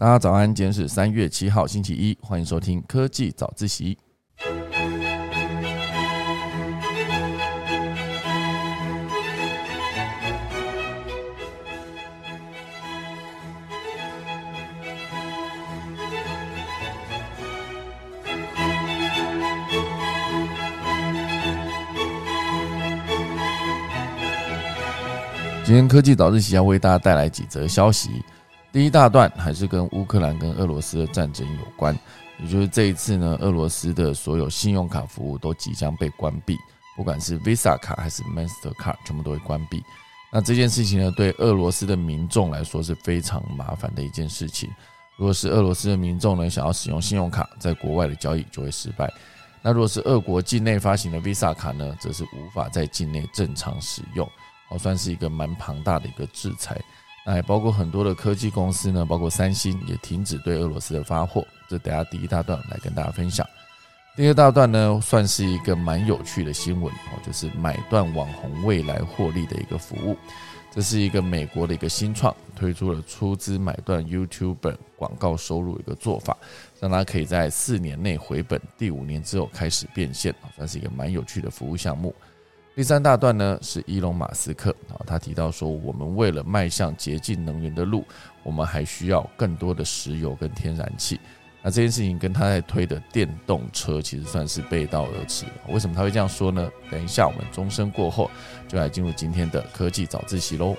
[0.00, 3.98] 大家早安，今天是三月七号，星期一，欢迎收听科技早自习。
[25.64, 28.22] 今天科技早自习要为大家带来几则消息。
[28.70, 31.98] 第一大段还是跟乌克兰跟俄罗斯的战争有关，
[32.38, 36.56] 也就是这一次呢，俄罗斯的所有信用卡服务都即将被关闭，
[36.96, 39.82] 不管是 Visa 卡还是 Master 卡，全部都会关闭。
[40.30, 44.68] 那这件事情呢，对俄罗斯的民众来说是非常麻烦的一件事情。
[45.16, 49.10] 如果是俄罗斯的民众呢，想要使用信用卡在国外的交易就会失败。
[49.62, 54.30] 那如果是俄国境内发行的 Visa 卡呢，则是无法在境内正常使用，
[54.68, 56.78] 哦，算是一个蛮庞大的一个制裁。
[57.24, 61.46] 哎，包括很多的科技公司呢，包括三星也停止对俄罗斯的发货。
[61.68, 63.46] 这等下第一大段来跟大家分享。
[64.16, 70.16] 第二大段呢，算是一个蛮有趣的新闻哦，就是买断网红未来获利的一个服务。
[70.70, 76.36] 这是一个美国的一个新创，推出了出资买断 YouTube 广告收入一个做法，
[76.78, 82.14] 让他可以在四年内回本，第五年之后开始变现，算是一个蛮有趣的服务项目。
[82.78, 88.04] 第三大段呢是伊隆马斯克啊，他提到说，我们为了迈向洁净能源的路，
[88.44, 91.18] 我们还需要更多的石油跟天然气。
[91.60, 95.44] 那这件事情跟他在推的电动车其实算是背道而驰。
[95.66, 96.70] 为什么他会这样说呢？
[96.88, 98.30] 等一下我们钟声过后
[98.68, 100.76] 就来进入今天的科技早自习喽。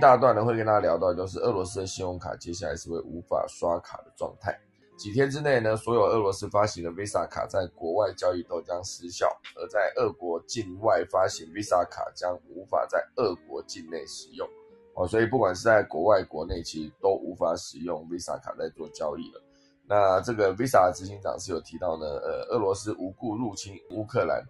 [0.00, 4.58] 大段呢，会跟大家聊到，就是俄罗斯的信用卡接下来是会无法刷卡的状态。
[4.96, 14.48] 几天之内呢，所有俄罗斯发行的 Visa 卡在国外交易都将失效，而在俄国境外发行 Visa 卡将无法在俄国境内使用。
[14.94, 19.40] 哦，所以不管是在国外、国内，其实都无法使用 Visa 卡在做交易了。
[19.86, 24.42] 那这个 Visa 执行长是有提到呢，呃，俄罗斯无故入侵乌克兰，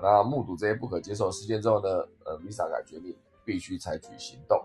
[0.00, 1.88] 那目睹这些不可接受事件之后呢，
[2.24, 4.64] 呃，Visa 卡决定必须采取行动。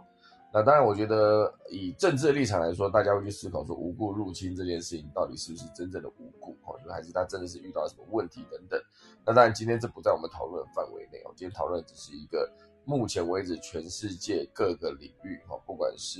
[0.53, 8.77] 那当然，我觉得以政治的立场来说，大家会去思考说无故入侵这件事情到底是不是真正的无故，哦，还是他真的是遇到什么问题等等。
[9.25, 12.51] 那当然，今天这不在我们讨论的范围内哦，今天讨论只是一个
[12.83, 16.19] 目前为止全世界各个领域，哈，不管是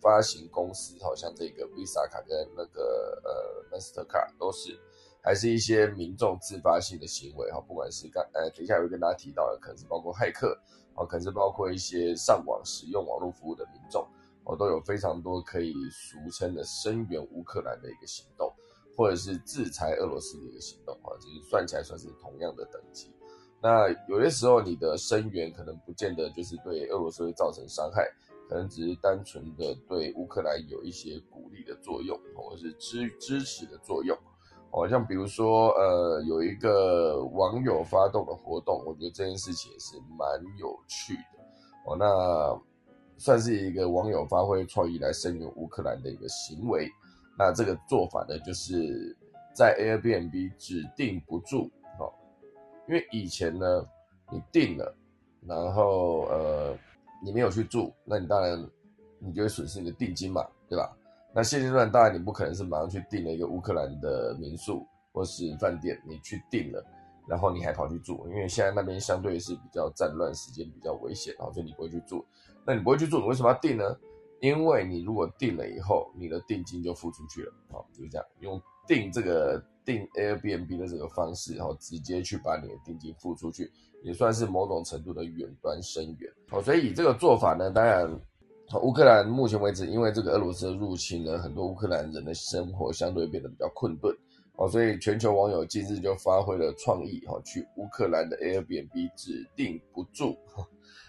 [0.00, 4.78] 发行公司，好像这个 Visa 卡跟那个呃 Master 卡都是，
[5.20, 10.56] 还是一些民众自发性的行为，哈，不管是刚呃，等一下会跟大家提到的，可能是包括骇客。
[10.96, 14.06] 哦，可是包括一些上网使用网络服务的民众，
[14.44, 18.52] 哦，都有非常多可以俗称的声援乌克兰的一个行动，
[18.96, 23.10] 或者是制裁俄罗斯的一个行动，啊，就是算起来算是同样的等级。
[23.62, 28.06] 那有些时候你的声援可能不见得就是对俄罗斯会造成伤害，
[28.48, 34.16] 可能只是单纯的对乌克兰有一些鼓励的作用，或者是支支持的作用。
[34.70, 40.28] 哦，像比如说，呃，有一个网友发动的活动，我觉得这件事情也是蛮
[40.58, 41.44] 有趣的。
[41.86, 42.60] 哦，那
[43.16, 46.90] 算是一个网友发挥创意来声援乌克兰的一个行为。
[47.38, 49.16] 那这个做法呢，就是
[49.54, 52.12] 在 Airbnb 指定不住，哦，
[52.88, 53.86] 因为以前呢，
[54.30, 54.94] 你定了，
[55.46, 56.76] 然后呃，
[57.24, 58.62] 你没有去住，那你当然
[59.18, 60.94] 你就会损失你的定金嘛，对吧？
[61.36, 66.82] 那现阶段当然你不可能是马上去订了一个乌克兰的民宿或是饭店，你去订了，
[67.28, 72.24] 然后你还跑去住，因为现在那边相对是比较战乱，时间比较危险，然后所以你不会去住。
[72.64, 73.84] 那你不会去住，你为什么要订呢？
[74.40, 78.58] 因为你如果订了以后，你的定金就付出去了，好，就是这样，用
[78.88, 83.70] 订这个订 Airbnb 的这个方式，然后直接去把你的定金付出去，
[84.02, 86.32] 也算是某种程度的远端声援。
[86.48, 88.18] 好，所以这个做法呢，当然。
[88.82, 94.12] 乌克兰目前为止，因为这个俄罗斯的入侵呢，很多乌克兰人的生活相对变得比较困顿
[94.56, 100.36] 哦，所以全球网友近日就发挥了创意哈，去乌克兰的 Airbnb 指定不住，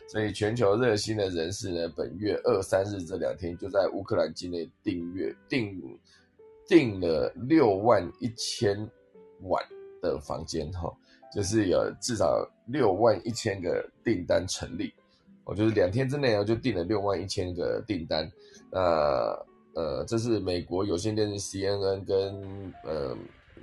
[0.07, 5.81] 所以全球热心的人士呢，本月二三日这两天就在乌克兰境内订阅订
[6.67, 8.77] 订了六万一千
[9.41, 9.63] 晚
[9.99, 10.95] 的房间哈，
[11.33, 14.93] 就是有至少六万一千个订单成立。
[15.47, 18.29] 我就是两天之内啊，就订了六万一千个订单。
[18.69, 18.79] 那
[19.73, 23.15] 呃，这是美国有线电视 CNN 跟呃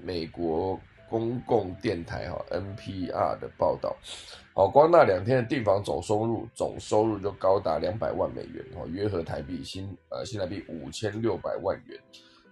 [0.02, 3.94] 美国公共电台哈 NPR 的报道。
[4.54, 12.00] 好，光那两天的订房总收入总收入就高达两百万美元哦，约合台币新呃新台币五千六百万元。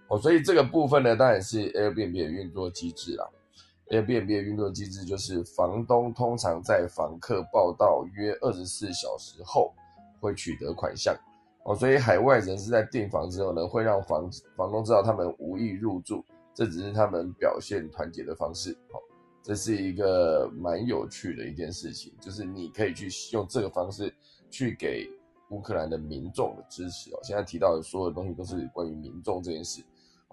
[0.09, 3.25] 哦，所以这个部分呢，当然是 Airbnb 的运作机制啦。
[3.93, 9.71] Airbnb 的运作机制就是房东通常在房客报到约二十四小时后
[10.19, 11.15] 会取得款项。
[11.63, 16.25] 哦，所以海外人士在订房之后呢，会让房房东知道他们无意入住，
[16.55, 18.75] 这只是他们表现团结的方式。
[18.91, 18.99] 好，
[19.43, 24.13] 这是一个蛮有趣的一件事情，就是你可以去用这个方式
[24.49, 25.07] 去给
[25.51, 27.19] 乌克兰的民众的支持哦。
[27.21, 29.83] 现在提到的所有东西都是关于民众这件事。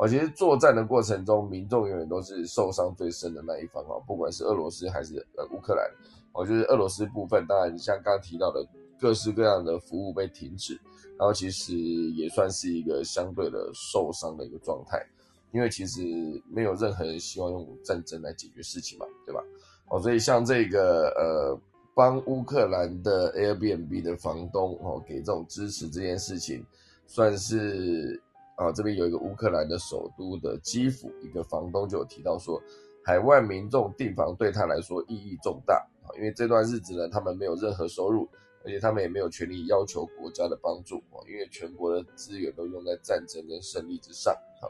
[0.00, 5.86] 哦，其实作战的过程中，民众永远都是受伤最深的那一方啊，不管是俄罗斯还是呃乌克兰。
[6.32, 8.66] 哦，就是俄罗斯部分，当然像刚刚提到的
[8.98, 10.80] 各式各样的服务被停止。
[11.18, 11.74] 然后其实
[12.12, 15.04] 也算是一个相对的受伤的一个状态，
[15.52, 16.00] 因为其实
[16.48, 19.42] 没有任何人希望用战争来解决事情嘛，对吧？
[19.90, 21.60] 哦，所以像这个呃，
[21.94, 26.64] 帮乌克兰的 Airbnb 的房东哦，给这种支持这件事情，
[27.06, 28.18] 算是
[28.60, 32.62] 啊，这边有一个乌克兰的首都的基辅一个房东就有提到说，
[33.02, 38.28] 海外民众订房对他来说意义重大啊，因为这段日子呢，他们没有任何收入。
[38.62, 44.68] 而且他们也没有权利要求国家的帮助啊，因为全国的资源都用在战争跟胜利之上啊，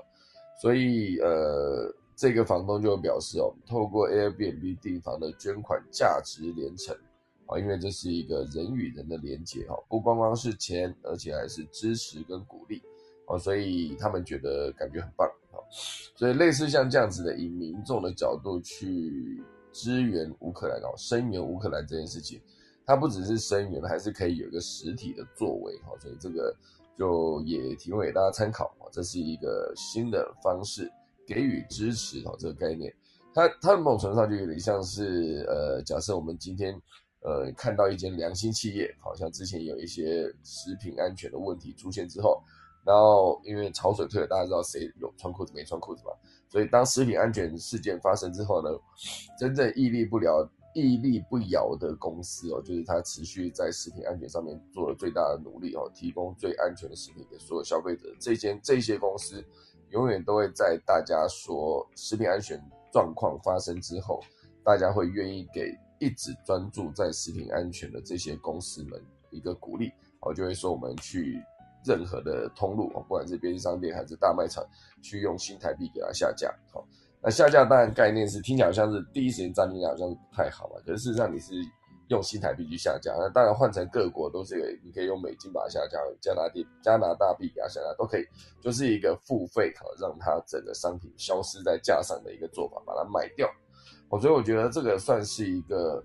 [0.62, 6.96] 所以呃，这个房东就表示哦，透过 Airbnb 订房的捐款价值连城
[7.46, 12.80] 啊，因为这是一个人与人的连接哈，不光光是钱，而且还是支持跟鼓励
[13.30, 15.62] 哦，所以他们觉得感觉很棒啊，
[16.16, 19.40] 所以类似像这样子的，以民众的角度去
[19.72, 22.40] 支援乌克兰哦，声援乌克兰这件事情。
[22.84, 26.52] 它不只是声援，还是可以有一个实体的作为哈，所以这个
[26.98, 28.90] 就也提供给大家参考啊。
[28.90, 30.90] 这是一个新的方式
[31.24, 32.92] 给予支持哦，这个概念，
[33.32, 36.74] 它它某种程度上就有点像是呃，假设我们今天
[37.20, 42.42] 呃看到一间良心企业，好像之前有一些食品安全的问题出现之后，
[42.84, 46.12] 然后因为潮水退了，大家知道谁有穿裤子没穿裤子嘛，
[46.48, 48.70] 所以当食品安全事件发生之后呢，
[49.38, 50.48] 真正屹立不了。
[50.72, 58.06] 屹立不摇的公司哦，就是它持续在食品安全上面做了最大的努力哦，提供最安全的食品给所有消费者。
[58.20, 59.44] 这间这些公司
[59.88, 62.56] 永远都会在大家说食品安全
[62.92, 64.20] 状况发生之后，
[64.62, 69.90] 大家会愿意给一直专注在食品安全的这些公司们一个鼓励
[70.20, 71.42] 哦，就会说我们去
[71.84, 74.64] 任何的通路，不管是便利商店还是大卖场，
[75.02, 76.86] 去用新台币给它下架好。
[77.22, 81.54] 那下架当然概念是听起来好像是第一时间占领好像不太好嘛，可是事实上你是
[82.08, 88.24] 用新台币去下架，那当然换成各国都是你可以用美金把它下架，加拿大加拿大币给它下架都可以，
[88.60, 93.48] 就是一个付费哈，让它整个商品消失在架上的一个做法，把它卖掉。
[94.08, 96.02] 我所以我觉得这个算是一个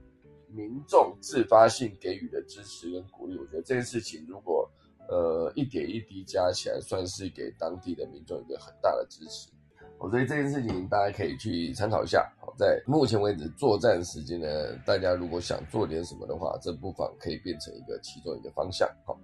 [0.50, 3.38] 民众自发性给予的支持跟鼓励。
[3.38, 4.70] 我觉得这件事情如果
[5.10, 9.50] 呃一点一滴加起来，算是给当地的民众一个很大的支持。
[9.98, 12.30] 我所以这件事情大家可以去参考一下。
[12.38, 14.48] 好，在目前为止作战时间呢，
[14.86, 18.86] 大家如果想做点什么的话，这不妨可以变成一个其中一个方向。
[19.06, 19.18] 好，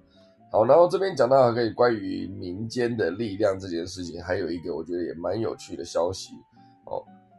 [0.50, 6.32] 好，然后这边讲到可以关于民间的力量这件事情，还有一个我觉得也蛮有趣的消息。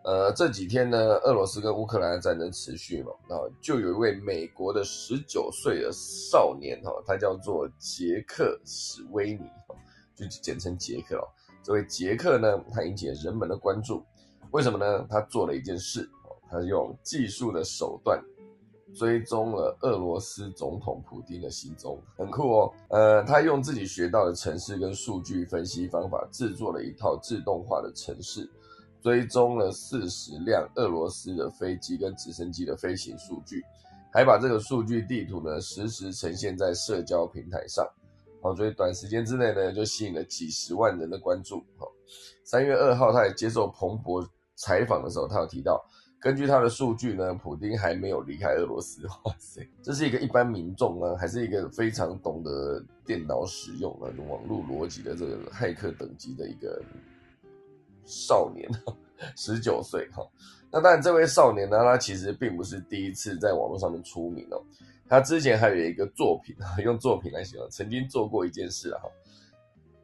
[0.05, 9.49] 呃，这几天呢，俄罗斯跟乌克兰的战争持续嘛，然后就有一位美国的十九岁的少年哈，他叫做杰克史威尼，
[10.17, 11.25] 就简称杰克哦。
[11.63, 14.03] 这位杰克呢，他引起了人们的关注，
[14.51, 15.07] 为什么呢？
[15.09, 16.11] 他做了一件事，
[16.51, 18.21] 他用技术的手段
[18.93, 22.73] 追踪了俄罗斯总统普京的行踪，很酷哦。
[22.89, 28.51] 呃，他用自己学到的城市跟数据分析方法，制作了一套自动化的城市，
[29.03, 33.61] 追踪了四十辆俄罗斯的飞机跟直升机的飞行数据，
[34.13, 37.87] 还把这个数据地图呢实时呈现在社交平台上。
[38.41, 41.65] 好，所以短时间之内呢，就吸引了几十万人的关注。
[41.77, 41.87] 好，
[42.45, 44.25] 三月二号，他也接受彭博
[44.57, 45.81] 采访的时候，他有提到，
[46.21, 49.07] 根据他的数据呢，普京还没有离开俄罗斯。
[49.25, 56.83] 哇塞，这是一个一般民众呢，还是一个非常懂得电脑使用的网络逻辑的这个骇客等级的一个
[58.05, 58.69] 少年，
[59.37, 60.09] 十九岁。
[60.11, 60.23] 哈，
[60.71, 64.63] 那当然，这位少年呢，他其实并不是第一次在网络上面出名哦。
[65.09, 69.03] 他之前还有一个作品啊， 用作品来形容，曾经做过一件事啊。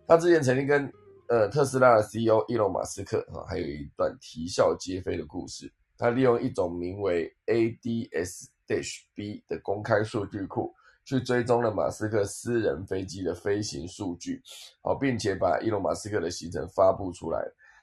[0.07, 0.91] 他之前曾经跟
[1.29, 5.71] 呃特斯拉的 CEO 伊隆马斯克啊，还有一段啼笑皆非的故事。
[5.97, 10.73] 他利用一种名为 ADS dash B 的公开数据库，
[11.05, 14.41] 去追踪了马斯克私人飞机的飞行数据，
[14.81, 17.41] 好，并且把伊隆马斯克的行程发布出来。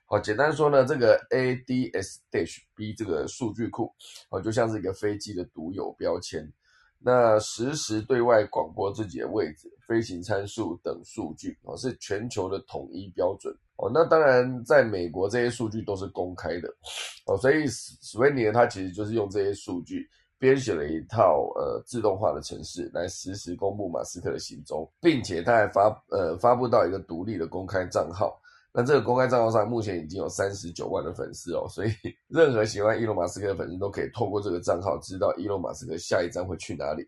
[0.07, 3.91] 好，简单说呢，这个 adshb 这个数据库，
[4.29, 6.47] 哦，就像是一个飞机的独有标签。
[6.99, 13.89] 那实时对外广播自己的位置、飞行参数等数据哦，是全球的统一标准哦。
[13.93, 16.67] 那当然，在美国这些数据都是公开的
[17.25, 20.07] 哦，所以史威尼他其实就是用这些数据
[20.37, 28.39] 编写了一套呃自动化的程式来实时公布马斯克的行踪，并且他还发呃发布到一个独立的公开账号。
[28.77, 31.89] 那这个公开账号上目前已经有三十九万的粉丝哦，所以
[32.27, 37.07] 任何喜欢伊隆马斯克的粉丝都可以透过这个账号知道伊隆马斯克下一站会去哪里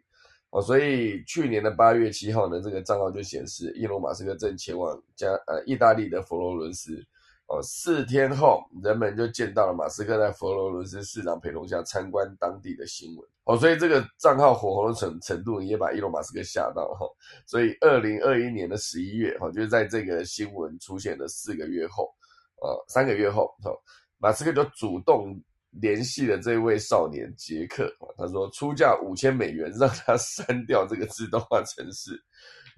[0.52, 0.62] 哦。
[0.62, 7.06] 所以去年的八月七号呢，这个账号就显示伊隆马斯克正前往加呃意大利的佛罗伦斯。
[7.48, 13.26] 哦，四天后，人们就见到了马斯克在佛罗伦斯市长陪同下参观当地的新闻。
[13.46, 17.08] 哦，所以这个账号火红的程程度也把伊隆马斯克吓到了哈。
[17.46, 22.14] 所以，二零二一年的十一月，哈，就是在这个新闻出现的四个月后，
[22.62, 23.72] 呃，三个月后，哈，
[24.18, 25.34] 马斯克就主动
[25.70, 32.22] 联系了这位少年杰克，他说出价五千美元让他删掉这个自动化程式，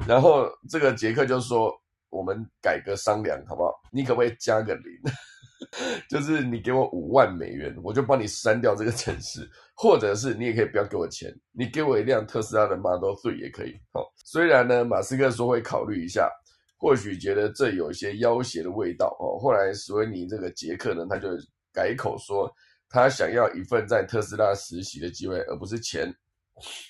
[0.07, 1.73] 然后这个杰克就说。
[2.09, 3.73] 我们改个商量好不好？
[3.91, 4.85] 你可不可以加个零？
[6.09, 13.77] 就是你给我五万美元，我就帮你删掉这个城市， 或者是你也可以不要给我钱，你给我一辆特斯拉的 Model Three 也可以。
[13.91, 16.29] 好，虽然呢，马斯克说会考虑一下，
[16.77, 19.37] 或许觉得这有一些要挟的味道哦。
[19.37, 21.27] 后来史威尼这个杰克呢，他就
[21.73, 22.49] 改口说，
[22.89, 26.07] 他想要一份在特斯拉实习的机会，而不是钱。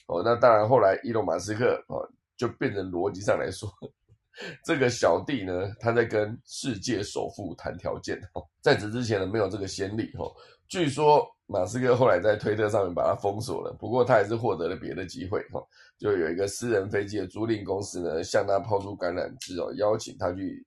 [0.07, 2.07] 哦，那当然，后来伊隆马斯克哦，
[2.37, 3.67] 就变成逻辑上来说。
[4.63, 10.25] 这个小弟呢，他在跟世界首富谈条件哈，在此之前呢，没有这个先例哈。
[10.67, 15.59] 据说马斯克后来在推特上面把他封锁了，不过他还是获得了别的机会哈，
[15.97, 20.65] 就有一个私人飞机的租赁公司呢，向他抛出橄榄枝哦，邀请他去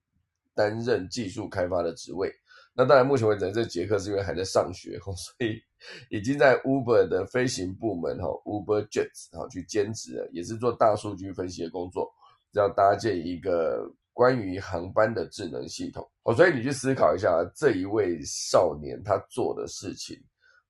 [0.53, 2.29] 担任技术开发的职位。
[2.75, 5.61] 那当然，目前为止，这杰克是因为还在上学哦，所以
[6.09, 12.11] 已经在 Uber 的飞行部门哈，Uber Jets 哈去兼职了，也是做大数据分析的工作。
[12.53, 20.15] 要搭建一个关于航班的智能系统哦，所以你去思考一下这一位少年他做的事情，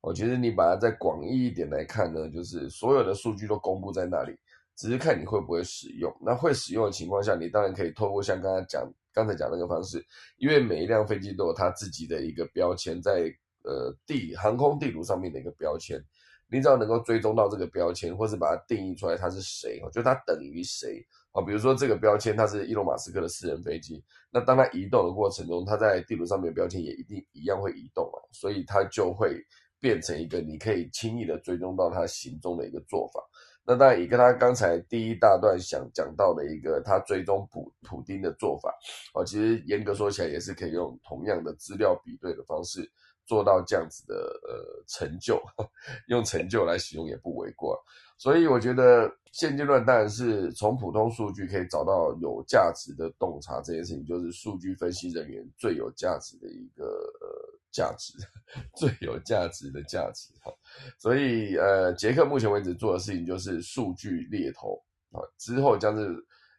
[0.01, 4.33] 我觉得你把它再广义一点来看呢，就是所有的数据都公布在那里，
[4.75, 6.11] 只是看你会不会使用。
[6.21, 10.03] 那会使用的情况下，你当然可以透过像刚才讲刚才讲那个方式，
[10.37, 13.31] 因为每一辆飞机都有它自己的一个标签，在
[13.63, 16.01] 呃地航空地图上面的一个标签，
[16.49, 21.05] 你只要能够追踪到这个标签，或是把它定义出来它是谁，就它等于谁。
[21.33, 29.35] 啊，比如说这个标签，它是伊隆马斯克的私人飞机，那当它移动的过程中，它在地图上面的标签也一定一样会移动啊，所以它就会
[29.79, 33.19] 变成一个你可以轻易的追踪到它行踪的一个做法。
[33.65, 38.69] 那当然，也跟他刚才第一大段想讲到的一个他追踪普普丁的做法，
[39.13, 42.81] 哦，其实严格说起来也是可以用同样的资料比对的方式
[43.25, 45.41] 做到这样子的呃成就，
[46.07, 47.77] 用成就来形容也不为过。
[48.17, 58.13] 所以我觉得现阶段当然是从普通数据可以找到有价值的洞察这件事情，就是数据分析人员最有价值的一个呃价值，
[58.77, 60.53] 最有价值的价值哈。
[60.99, 66.15] 所以呃，杰克目前为止做的事情就是数据猎头啊，之后将是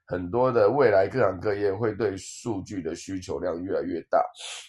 [0.06, 4.22] 很多的未来各行各业会对数据的需求量越来越大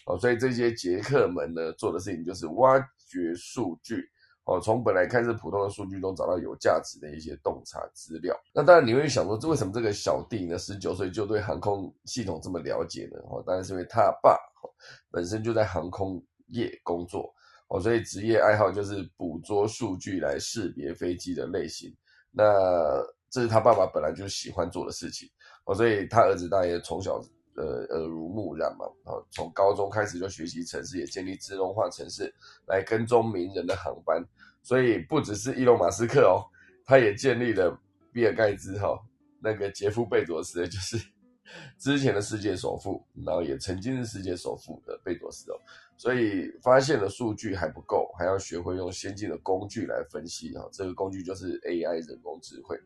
[0.06, 2.78] 哦，所以这些捷克们呢做的事情就是挖
[3.08, 4.04] 掘数据。
[4.48, 8.32] 哦，从本来看似普通的数据中找到有价值的一些洞察资料。
[8.54, 13.18] 那当然你会想说，这为什么这个小弟呢，十九岁就对航空系统这么了解呢？
[13.28, 14.38] 哦，当然是因为他爸
[15.10, 17.28] 本身就在航空业工作，
[17.66, 21.92] 哦，所以职业爱好就是捕捉数据来识别飞机的类型。
[22.30, 22.44] 那
[23.36, 25.28] 这是他爸爸本来就喜欢做的事情，
[25.66, 27.22] 哦，所以他儿子大爷从小。
[27.58, 32.30] 呃，耳濡目染嘛，哦，从高中开始就学习城市，也建立自动化城市
[32.66, 34.22] 来跟踪名人的航班，
[34.62, 36.44] 所以不只是伊隆马斯克哦，
[36.84, 37.74] 他也建立了
[38.12, 39.02] 比尔盖茨哈，
[39.40, 40.98] 那个杰夫贝佐斯就是
[41.80, 45.56] 之前的世界首富，然后也曾经是世界首富的贝佐斯哦，
[45.96, 52.78] 所以发现的数据还不够，还要学会用先进的工具来分析哈，这个工具就是 AI 人工智慧。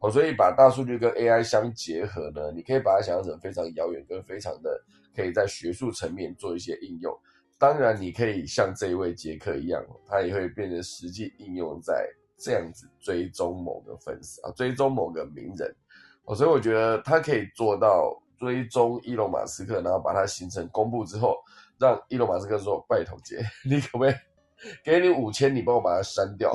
[0.00, 4.80] 哦，所以把大数据跟 AI 相结合呢，你可以把它想象成非常遥远跟非常的
[5.14, 7.12] 可以在学术层面做一些应用。
[7.58, 15.74] 当然，你可以像这一位杰克一样，他也会变成实际应用在这样子追踪某个粉丝啊，追踪某个名人。
[16.24, 21.36] 哦，所以我觉得他可以做到追踪伊隆马斯克，然后把它形成公布之后，
[21.80, 24.14] 让伊隆马斯克说：“拜托杰， 你可不可以
[24.84, 26.52] 给你五千，你帮我把它删掉？”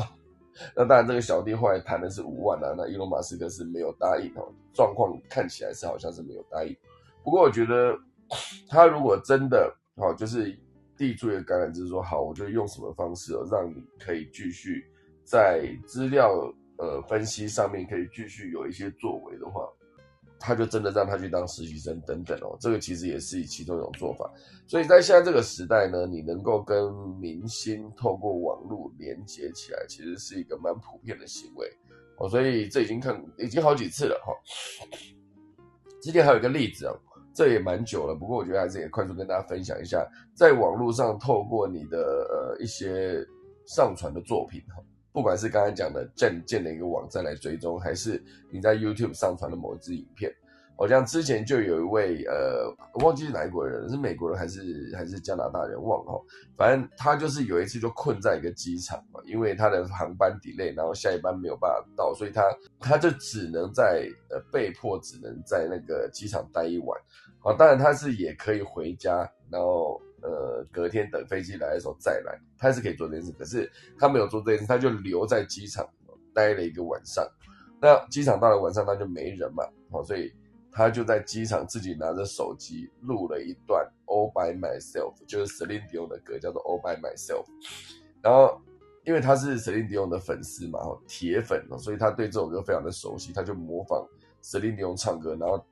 [0.75, 6.75] 那当然，这个小弟后来谈的是五万啊，那伊隆马斯克是没有答应哦，状况看起来是好像是没有答应。
[7.24, 7.98] 不过我觉得
[8.69, 10.57] 他如果真的好，就是
[10.98, 14.86] 递出一个橄榄枝，说好，我就用什么方式哦，让你可以继续
[15.24, 16.31] 在资料
[16.77, 19.67] 呃分析上面可以继续有一些作为的话，
[20.43, 24.29] 他就真的让他去当实习生等等哦，这个其实也是其中一种做法。
[24.67, 31.67] 所以在现在这个时代呢，你能够跟明星透过网络连接起来，其实是一个蛮普遍的行为
[32.17, 32.27] 哦。
[32.27, 34.33] 所以这已经看已经好几次了哈。
[36.01, 36.93] 之前还有一个例子啊。
[37.35, 41.97] 这也蛮久了，不过我觉得还是也快速跟大家分享一下，在网络上透过你的
[42.29, 43.25] 呃一些
[43.65, 44.75] 上传的作品哈，
[45.13, 50.34] 不管是刚才讲的建建的一个网站来追踪，还是你在 YouTube 上传的某一支影片。
[50.75, 56.20] 好像之前就有一位呃，我忘记是哪一国人，是美国人还是还是加拿大人，忘了。
[56.58, 62.43] 反正他就是有一次就困在一个机场嘛，因为他的航班 delay，然后下一班没有办法到，所以他
[62.79, 67.00] 他就只能在呃被迫只能在那个机场待一晚。
[67.43, 73.31] 啊，当然他是也可以回家，然后呃隔天等飞机来的时候再来，他是可以做这件事。
[73.37, 75.87] 可是他没有做这件事，他就留在机场
[76.33, 77.23] 待了一个晚上。
[77.81, 80.33] 那机场到了晚上，那就没人嘛，好，所以。
[80.75, 87.45] 他就在机场自己拿着手机录了一段《All by Myself》，就是 Celine Dion 的歌，叫做《All by Myself》。
[88.23, 88.59] 然后，
[89.05, 93.31] 因为他是 Celine Dion 的粉丝嘛，铁粉所以他对这首歌非常的熟悉。
[93.31, 94.03] 他就模仿
[94.41, 95.63] Celine Dion 唱歌，然后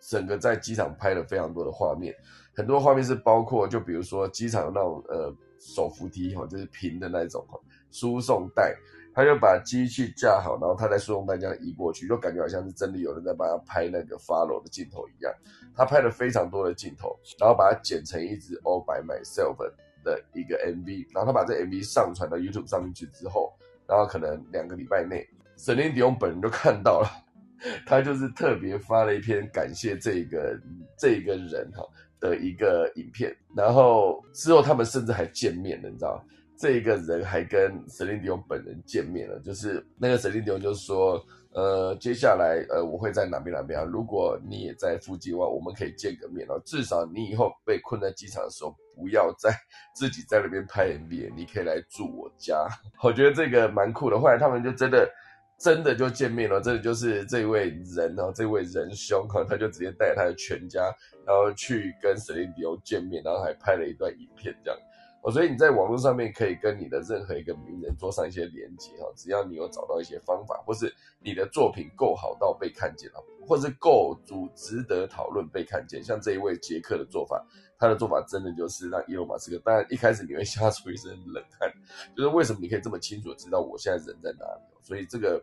[0.00, 2.14] 整个在机场拍了非常多的画面。
[2.54, 7.58] 很多画面是包括，就比如说机场那种呃手扶梯哈，就是平的那种哈
[7.90, 8.76] 输送带。
[9.12, 15.34] 他就把机器架好，然后他在输送带这样移过去，就感觉好像是真的有人在帮他拍那个 follow 的镜头一样。
[15.74, 19.56] 他拍了非常多的镜头，然后把它剪成一支 All by Myself
[20.04, 21.08] 的一个 MV。
[21.12, 23.52] 然后他把这 MV 上传到 YouTube 上面去之后，
[23.88, 27.08] 然后可能两个礼拜内沈凌迪翁本人就看到了，
[27.86, 30.58] 他就是特别发了一篇感谢这个
[30.98, 31.82] 这个人哈
[32.20, 33.34] 的一个影片。
[33.56, 36.24] 然后之后他们甚至还见面了，你知道。
[36.58, 41.18] 这一个人还跟 Celine Dion 本人见面了，就是那个 Celine Dion 就说，
[41.54, 43.82] 呃，接下来呃我会在哪边哪边啊？
[43.82, 46.60] 如果你也在附近的话，我们可以见个面哦。
[46.66, 49.50] 至少你以后被困在机场的时候，不要再
[49.96, 52.68] 自己在那边拍 MV，你可以来住我家。
[53.02, 54.20] 我觉得这个蛮酷的。
[54.20, 55.10] 后来他们就真的
[55.60, 60.80] 真的就见面了，真的就是这位人哦，这位仁兄哈，他就直接带他的全家，
[61.26, 64.80] 然后去跟 Celine Dion 见面，然后还拍了一段影片这样。
[65.22, 70.90] 哦，所以你在网络上面可以跟你的任何一个名人做上一些连接哈，只要你有找到一些方法，或是
[71.22, 77.46] 你的作品够好到被看见了，或是够足值得讨论被看见，像这一位杰克的做法，
[77.80, 81.68] 他的做法真的就是让伊隆马斯克，当然一开始你会吓出一身冷汗，
[82.14, 84.60] 就是为什么你可以这么清楚的知道我现在人在哪里？
[84.82, 85.42] 所以这个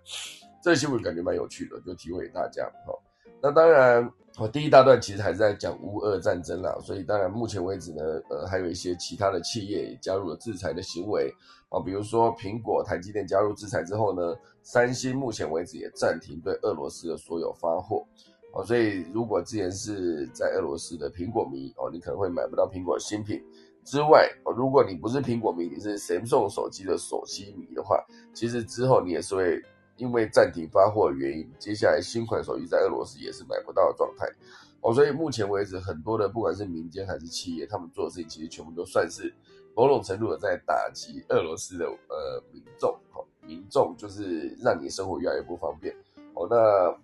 [0.63, 2.93] 这个新闻感觉蛮有趣的，就提供给大家哈。
[3.41, 4.09] 那当然。
[4.39, 11.33] 哦，第一大段其实还是在讲乌俄战争啦，所以当然目前为止呢，呃，还有一些其他的企业也加入了制裁的行为
[11.69, 18.05] 啊，比如说苹果、台积电加入制裁之后呢，三星目前为止也暂停对俄罗斯的所有发货，
[18.53, 23.43] 哦，所以如果之前是在俄罗斯的苹果迷哦，你可能会买不到苹果新品
[23.83, 29.61] 之外，哦，如果你不是苹果迷，你是 Samsung 手机的手机迷的话，其实之后你也是会。
[29.99, 34.27] 因为暂停发货的原因，接下来新款手机在俄罗斯也是买不到的状态
[34.81, 34.93] 哦。
[34.93, 39.33] 所以目前为止，很多的不管是民间还是企业，他们做的事情其实全部都算是
[39.75, 42.91] 某种程度的在打击俄罗斯的呃民众。
[43.15, 45.91] 哦，民众就是让你生活越来越不方便
[46.35, 46.45] 哦。
[46.47, 46.95] 那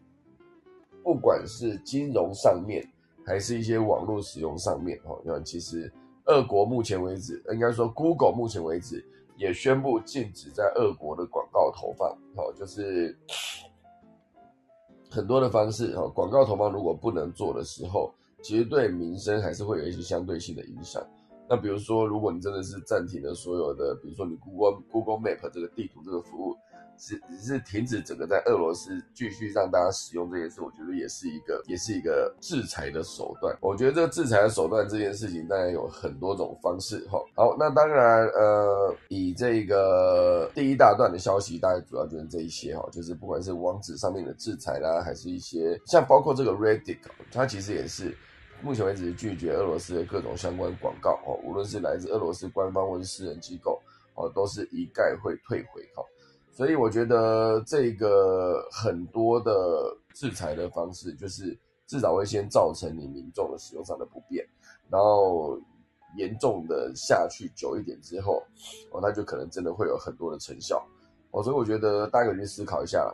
[1.04, 2.84] 不管是金融上面，
[3.26, 5.92] 还是一些网络使用上面，哦，那其实
[6.26, 9.04] 俄国目前为止，应该说 Google 目前为止。
[9.36, 13.18] 也宣布禁止在俄国的广告投放，哦，就是
[15.10, 18.13] 很多的方式，哦，广告投放如果不能做的时候，
[18.44, 21.04] 其实对民生还是会有一些相对性的影响。
[21.50, 26.56] 那比如说，如果你真的是暂停了所有的，比如说你 Google Google Map 这个地图这个服务。
[26.97, 33.56] 只只是停止整个在俄罗斯继续让大家使用这件事，我觉得也是一个也是一个制裁的手段。
[33.62, 37.19] 我觉得这个制裁的手段这件事情当然有很多种方式哈。
[37.36, 46.99] 好，那当然呃，以这个第一大段的消息，大概主要就是这一些哈，就是不管是网址上面的制裁啦，还是一些像包括这个 Reddit，
[47.32, 48.15] 它其实也是
[48.62, 53.82] 目前为止拒绝俄罗斯的各种相关广告哦，无论是来自俄罗斯官方或是私人机构
[54.15, 56.03] 哦，都是一概会退回哈。
[56.56, 59.52] 所以我觉得这个很多的
[60.13, 64.46] 制裁的方式，就是至少会先造成你民众的使用上的不便，
[64.88, 65.60] 然后
[66.16, 68.44] 严重的下去久一点之后，
[68.92, 70.88] 哦，那就可能真的会有很多的成效。
[71.32, 73.12] 哦，所以我觉得大家可以去思考一下，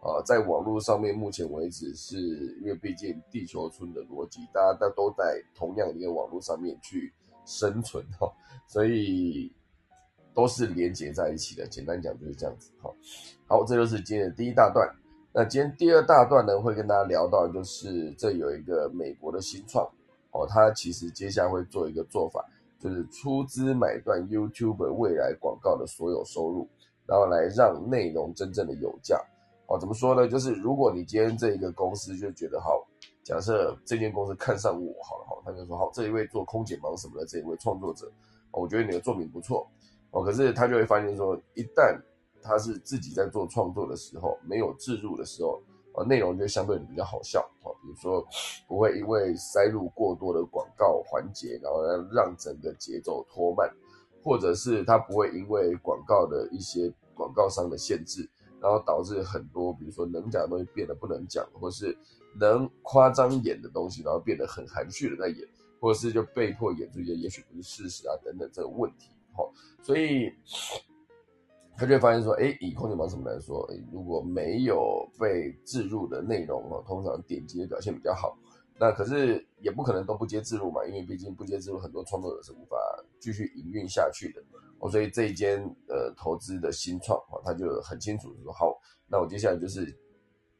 [0.00, 2.16] 啊，在网络上面，目前为止是
[2.62, 7.12] 因为毕竟地球村的逻辑，大家都在同样一个网络上面去
[7.44, 8.32] 生存哈，
[8.68, 9.52] 所以。
[10.36, 11.66] 都是连接在一起的。
[11.66, 12.70] 简单讲就是这样子。
[12.82, 12.94] 好，
[13.46, 14.86] 好，这就是今天的第一大段。
[15.32, 19.84] 那今天第二大段呢，会跟大家聊到，就是这有一个美国的新创
[20.30, 22.44] 哦，它其实接下来会做一个做法，
[22.78, 26.68] 就是出资买断 YouTube 未来广告的所有收入，
[27.06, 29.18] 然后来让内容真正的有价。
[29.68, 30.28] 哦，怎么说呢？
[30.28, 32.86] 就是如果你今天这一个公司就觉得好，
[33.22, 38.10] 假设这间公司看上我好了哈，他就说好，这一位做空姐忙什么的这一位创作者，
[38.52, 39.68] 我觉得你的作品不错
[40.10, 42.00] 哦，可是他就会发现说，一旦
[42.42, 45.62] 他是自己在做创作的时候，没有置入的时候，
[45.94, 48.26] 啊，内容就相对比较好笑啊，比如说
[48.66, 53.70] 不会因为塞入过多的广告环节，然后让整个节奏拖慢，
[54.22, 58.28] 或者是他不会因为广告的一些广告商的限制。
[58.58, 61.96] 然后导致很多，比如说能讲的东西变得不能讲，或是
[62.40, 65.46] 能夸张演的东西，然后变得很含蓄的在演，
[65.78, 69.44] 或者是就被迫演出一些也许不是事实啊等等这个问题，哈，
[69.82, 70.32] 所以
[71.76, 78.36] 他就发现说，哎，以空姐忙什么来说，如果没有被置入的内容哦，通常点击的表现比较好。
[78.78, 82.76] 那可是也不可能都不接自入嘛，因为毕竟不接自入，很多创作者是无法
[83.18, 84.42] 继续营运下去的。
[84.80, 89.86] 哦，所以这一间呃投资的新创哦，他就很清楚说，好，那我接下来就是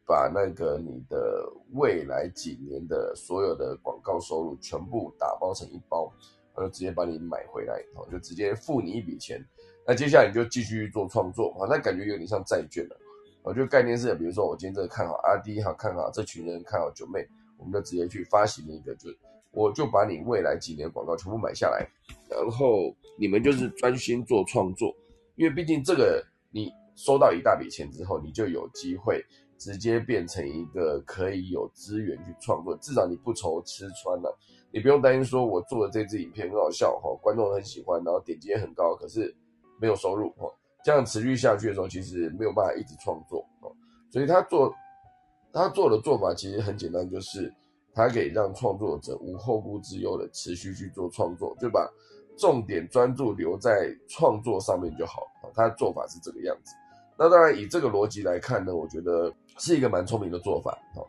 [0.07, 6.11] 把那个你的未来几年的所有的广告收入全部打包成一包，
[6.57, 9.45] 他就直接把你买回来，哦，就直接付你一笔钱。
[9.87, 12.97] 那接下来你就继续做创作，那感觉有点像债券了。
[13.42, 17.25] 我觉得概念是，比如说我今天这个看好阿迪，好看好这群人看好九妹。
[17.59, 19.09] 我们就直接去发行一个，就
[19.51, 21.88] 我就把你未来几年广告全部买下来，
[22.29, 24.95] 然后你们就是专心做创作，
[25.37, 29.25] 因为毕竟这个你收到一大笔钱之后，你就有机会
[29.57, 34.38] 直接变成一个可以有资源去创作，至少你不愁吃穿了，
[34.77, 39.35] 你不用担心说我做的这支影片很好笑哈，观众很喜欢，然后点击也很高，可是
[39.81, 40.47] 没有收入哈，
[40.85, 43.73] 这样持续下去的时候，其实没有办法一直创作哦，
[44.12, 44.71] 所以他做。
[45.53, 47.51] 他做的做法其实很简单，就是
[47.95, 51.91] 他可以让创作者无后顾之忧的持续去做创作，就把
[52.37, 55.51] 重点专注留在创作上面就好了。
[55.55, 56.75] 他的做法是这个样子。
[57.17, 60.73] 那当然以这个逻辑来看呢，我觉得是一个蛮聪明的做法。
[60.95, 61.03] 哈，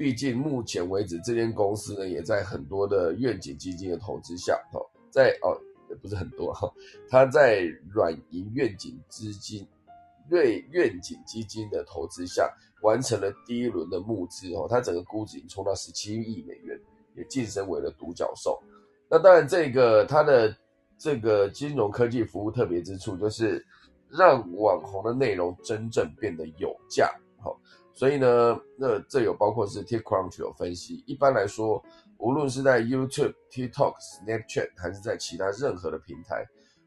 [0.00, 5.52] 毕竟目前为止这间公司呢，也在很多的愿景基金的投资下，哈，在哦
[5.90, 6.72] 也不是很多哈，
[7.06, 9.68] 他在软银愿景资金、
[10.30, 12.50] 瑞愿景基金的投资下。
[12.80, 16.80] 完成了第一轮的募资哦，它整个估值已经冲到十七亿美元，
[17.14, 18.58] 也晋升为了独角兽。
[19.06, 20.56] 那当然，这个它的
[20.96, 23.62] 这个金融科技服务特别之处，就是
[24.08, 27.12] 让网红的内容真正变得有价。
[27.38, 27.54] 好，
[27.92, 31.02] 所以呢，那这有包括是 TikTok 有分析。
[31.06, 31.82] 一般来说，
[32.18, 36.44] 无论是在 YouTube、TikTok、Snapchat 还是在其他任何的平台，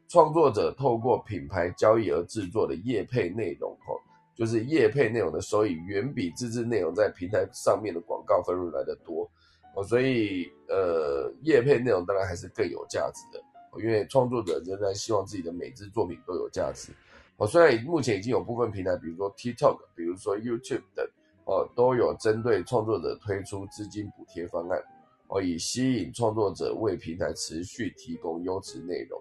[0.08, 3.94] 创作者透过品牌交易而制作的业配内容，哦。
[4.36, 9.30] 就是业配内容的收益远比自制内容在平台上面的广告分润来的多
[9.76, 13.40] 哦，所以呃，业配内容当然还是更有价值的，
[13.80, 16.90] 因为创作者仍然希望自己的每支作品都有价值
[17.36, 17.46] 哦。
[17.46, 21.06] 虽然目前已经有部分平台，比如说 TikTok，比如说 YouTube 等
[21.44, 24.82] 哦，都有针对创作者推出资金补贴方案
[25.28, 29.20] 哦，以吸引创作者为平台持续提供优质内容。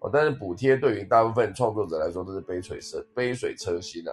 [0.00, 4.12] 哦，但是补贴对于大部分创作者来说都是杯水车杯水车薪啊。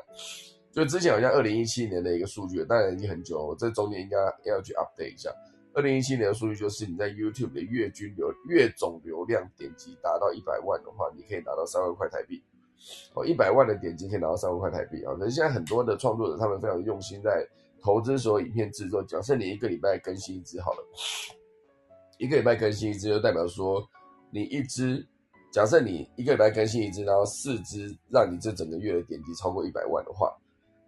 [0.71, 5.31] 就之前好像二零一七年的一个数据，当然已经很久，我这中间应该要去 update 一下。
[5.73, 12.43] 二零一七年的数据就是你在 YouTube 的月均流月总流量点击达到一百万的话，你可以拿到三万块台币。
[13.13, 15.13] 哦，一百万的点击可以拿到三万块台币啊。
[15.15, 17.45] 可是现在很多的创作者他们非常用心在
[17.81, 20.83] 投资所有影片制作，假设你一个礼拜更新一支好了，
[22.17, 23.81] 一个礼拜更新一支就代表说
[24.31, 25.07] 你一支。
[25.49, 30.29] 假设你一个礼拜更新一支，然后四支让你这整个月的点击超过一百万的话，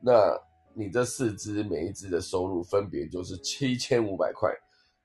[0.01, 0.37] 那
[0.73, 4.51] 你这四支每一支的收入分别就是七千五百块，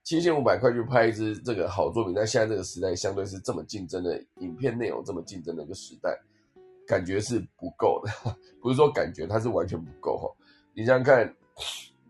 [0.02, 2.12] 七千五百块就拍一支这个好作品。
[2.12, 6.20] 在现在这个时代，相对是这么竞争的影片内容这么竞争的一个时代，
[6.86, 8.10] 感觉是不够的。
[8.62, 10.28] 不是说感觉，它是完全不够哈。
[10.74, 11.36] 你想想看，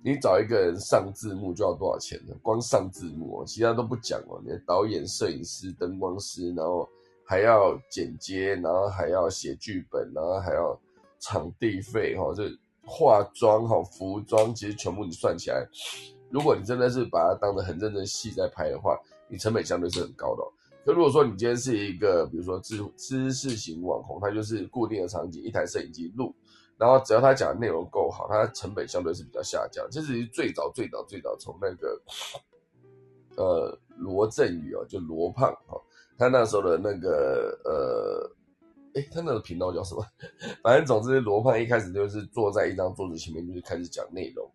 [0.03, 2.35] 你找一个人上字幕就要多少钱呢？
[2.43, 4.41] 光上字幕哦，其他都不讲哦。
[4.43, 6.89] 你的导演、摄影师、灯光师，然后。
[7.27, 10.79] 还要剪接，然后还要写剧本，然后还要
[11.21, 12.43] 场地费，哈，这
[12.85, 15.67] 化妆，哈，服装，其实全部你算起来，
[16.29, 20.43] 如果你真的是把它当得很认真戏在拍的话，你成本相对是很高的。
[20.85, 26.35] 可如果说你今天是一个，比如说知知识型网红，他就是固定的场景，一台摄影机录，
[26.77, 29.87] 然后只要他讲的内容够好，他成本相对是比较下降。
[29.91, 32.03] 这是最早最早最早从那个，
[33.37, 35.81] 呃，罗振宇哦，就罗胖，哈。
[36.17, 38.31] 他那时候的那个呃
[38.95, 40.07] 哎，他那个频道叫什么？
[40.63, 44.49] 反正总之，罗胖一开始就是坐在一张桌子前面，就是开始讲内容。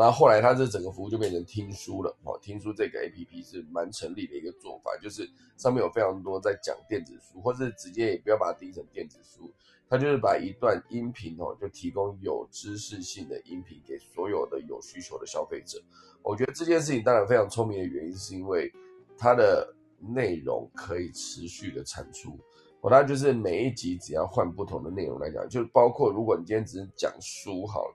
[0.00, 2.16] 然后，后来他这整个服务就变成听书了。
[2.24, 9.52] 哦，听书这个 A P P 是蛮成立的一个做法，就是上面有非常多在讲电子书，或是直接也不要把它定义成电子书，
[9.88, 15.80] 它就是把一段音频哦，就提供有知识性的音频给所有的有需求的消费者。
[16.22, 18.72] 我觉得这件事情当然非常聪明的原因，是因为
[19.16, 22.38] 它的内容可以持续的产出。
[22.80, 27.94] 我它就是每一集只要换不同的内容来讲，就包括如果你今天只是讲书好了，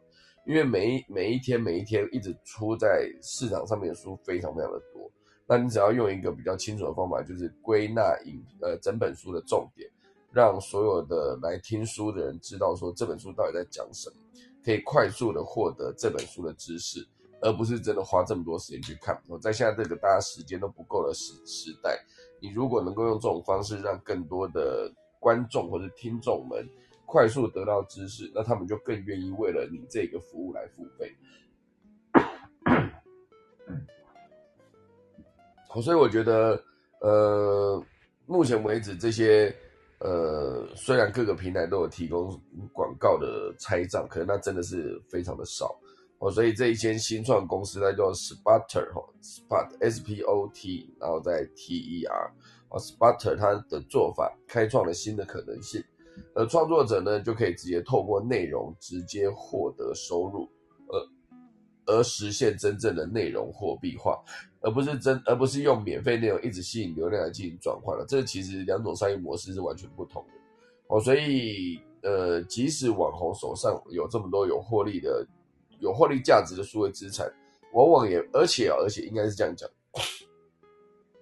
[0.49, 5.07] 因为每一每一天每一天一直出在市场上面的书非常非常的多，
[5.45, 9.87] 那你只要用一个比较清楚的方法，就是归纳影呃整本书的重点，
[10.33, 14.15] 让所有的来听书的人知道说这本书到底在讲什么，
[14.65, 17.07] 可以快速的获得这本书的知识。
[17.41, 19.17] 而不是真的花这么多时间去看。
[19.29, 21.97] 我在现在这个大家时间都不够的时时代，
[22.41, 26.67] 你如果能够用这种方式让更多的观众或者听众们
[27.11, 31.11] 快速得到知识，那他们就更愿意为了你这个服务来付费。
[35.67, 36.63] 好， 所以我觉得，
[37.01, 37.83] 呃，
[38.27, 39.51] 目前为止这些，
[39.97, 42.39] 呃，虽然各个平台都有提供
[42.71, 45.75] 广告的拆账，可是那真的是非常的少。
[46.19, 52.31] 哦，所以这一间新创公司它叫 Sputter 哈，Spot S P O T，然后再 T E R，
[52.69, 55.83] 哦，Sputter 它的做法开创了新的可能性，
[56.35, 60.49] 而创作者呢就可以直接透过内容直接获得收入，
[60.87, 64.17] 而而实现真正的内容货币化，
[64.61, 70.33] 而不是真而不是用免费内容一直吸引流量来进行转换了，这其实两种商业模式是完全不同的。
[70.87, 75.25] 哦，所以呃，即使网红手上有这么多有获利的。
[75.81, 77.25] 有获利价值的数位资产，
[77.71, 79.69] 往往也而且而且应该是这样讲。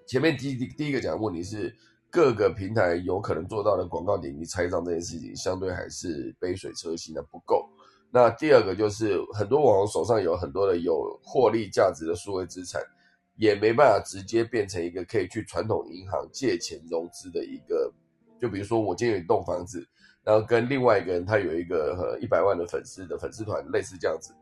[0.08, 1.72] 前面第第第一个讲的问题是
[2.10, 7.68] 各个平台有可能做到的广告点击拆账这件事情，相对还是杯水车薪的不够。
[8.10, 12.82] 那第二个就是很多网红手上有很多的有获利价值的数位资产，
[13.36, 17.92] 也没办法直接变成一个可以去传统银行借钱融资的一个。
[18.40, 19.86] 就比如说我今天有一栋房子，
[20.24, 24.34] 然后跟另外一个人他有一个呃一百万的粉丝的粉丝团，类似这样子。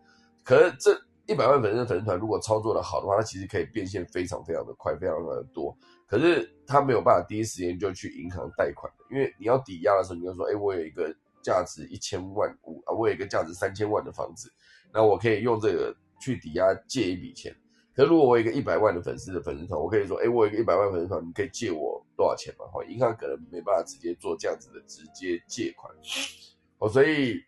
[0.43, 5.75] 可是这一百万粉丝的粉丝团，如果操作的好的话，它其实可以变现非常非常的快，非常的多。
[6.05, 11.11] 可是他没有办法第一时间就去银行贷款因为你要抵押的时候，你就说，哎，我有一个
[11.41, 14.51] 价值一千万五啊，我有一个价值三千万的房子，
[14.93, 17.55] 那我可以用这个去抵押借一笔钱。
[17.95, 22.65] 可是如果我有一个一百万的粉丝的粉丝团，我可以说，哎，我有一个一百万粉丝团，你可以借我多少钱嘛？
[22.67, 25.91] 哈，银行可能没办法直接做这样子的直接借款。
[26.77, 27.41] 哦，所以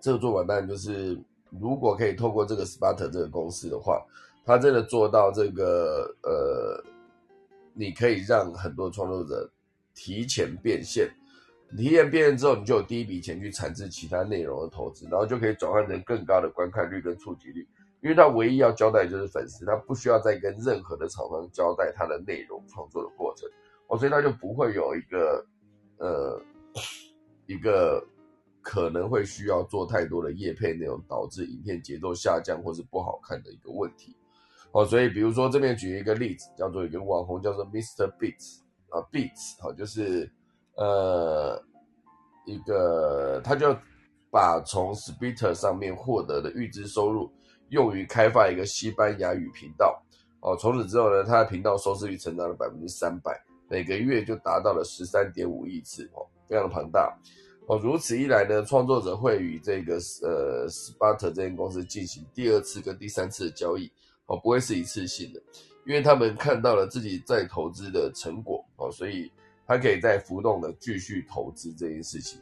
[0.00, 1.16] 这个做法当然就是。
[1.50, 4.04] 如果可以透过这个 Sparter 这个公司的话，
[4.44, 6.84] 它真的做到这个呃，
[7.72, 9.50] 你可以让很多创作者
[9.94, 11.08] 提前变现，
[11.76, 17.66] 提前变现之后，你就有第一笔钱去产制其他内容的投资，然后就可以转换成更高的观看率跟触及率。
[18.02, 23.48] 因为他唯一要交代就是粉丝，他不需要再跟任何的厂商交代他的内容创作的过程，
[23.88, 25.46] 哦，所以他就不会有一个
[25.98, 26.40] 呃
[27.46, 28.04] 一个。
[28.68, 34.16] 可能会需要做太多的叶配内容，导致影片节奏下降或是不好看的一个问题。
[34.72, 38.10] 哦，所以比如说这边举一个例子，叫做一个网红叫做 Mr.
[38.18, 40.28] Beats 啊，Beats 好，就是
[40.74, 41.62] 呃
[42.44, 43.72] 一个他就
[44.32, 47.30] 把从 Splitter 上面获得的预支收入
[47.68, 50.02] 用于开发一个西班牙语频道。
[50.40, 57.16] 哦，从此之后呢，他的频道收视率成长了百分之三百，每个月就达到了十三点五亿次，哦，非常的庞大。
[57.68, 63.90] 哦，如此一来呢，创作者会与这个呃 s p a r t 这间公司进行第二次跟第三次的交易，
[64.26, 65.42] 哦，不会是一次性的，
[65.84, 69.32] 因为他们看到了自己在投资的成果，哦，所以
[69.66, 72.40] 他可以在浮动的继续投资这件事情。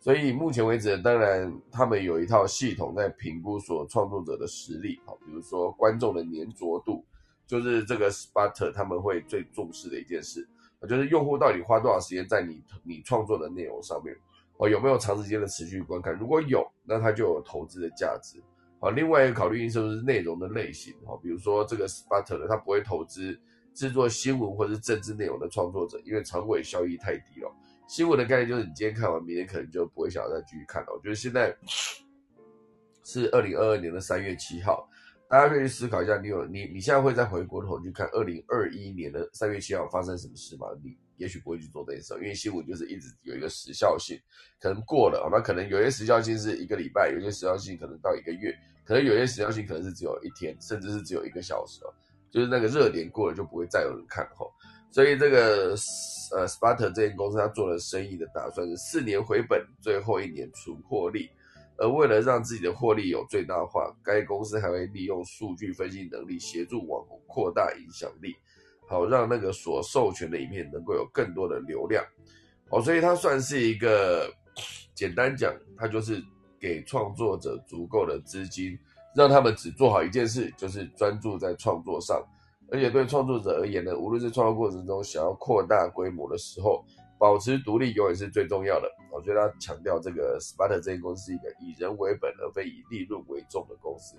[0.00, 7.04] 所以目前为止，当然他们有一套系统在评估所创作者的实力，哦，比如说观众的粘着度，
[7.46, 10.44] 就是这个 s p a r t 他们会最重视的一件事，
[10.88, 14.12] 就是用户到底花多少时间在你你创作的内容上面。
[14.58, 16.14] 哦，有没有长时间的持续观看？
[16.14, 18.42] 如果有，那它就有投资的价值。
[18.80, 20.94] 好，另外一个考虑因素是内容的类型。
[21.06, 23.38] 好，比如说这个 Sputter 它不会投资
[23.74, 27.50] 制作新闻或是政治内容的创作者，因为长尾效益太低了。
[27.88, 30.88] 新闻的概念就是你今天看完，明天可能就不会想要再继续看了。
[30.92, 31.56] 我觉得现在
[33.04, 34.88] 是二零二二年的三月七号，
[35.28, 40.66] 大家可以思考一下，你有你你现在会再回过头去看二零二一年的三月七号发生什么事吗？
[40.82, 40.96] 你？
[41.16, 44.18] 也许不会去做这件事，因为新闻就是一直有一个时效性，
[44.60, 51.92] 可能过了，那可能有些时效性是一个礼拜，有些时效性可能到一个月，可能有些时效性可能是只有一天，甚至是只有一个小时哦，
[52.30, 54.46] 就是那个热点过了就不会再有人看哈。
[54.90, 55.74] 所以这个
[56.34, 61.28] 呃 s p a r t a 这间公司，它做了生意的打算是四年回本，最后一年纯获利。
[61.78, 68.34] 而为了让自己的获利有最大化，该公司还会利用数据分析能力协助网红扩大影响力，
[68.86, 72.04] 好让那个所授权的影片能够有更多的流量。
[72.70, 74.32] 哦，所以它算是一个
[74.94, 76.22] 简单讲，它就是
[76.58, 78.78] 给创作者足够的资金，
[79.14, 82.20] 让他们只做好一件事，就是专注在创作上。
[82.68, 86.84] 而且对创作者而言呢，无论是创作过程中想要扩大规模的时候，
[87.16, 88.90] 保持独立永远是最重要的。
[89.12, 94.16] 我觉得他强调这个 Sparta 这间公司是一个以人为本而非以利润为重的公司，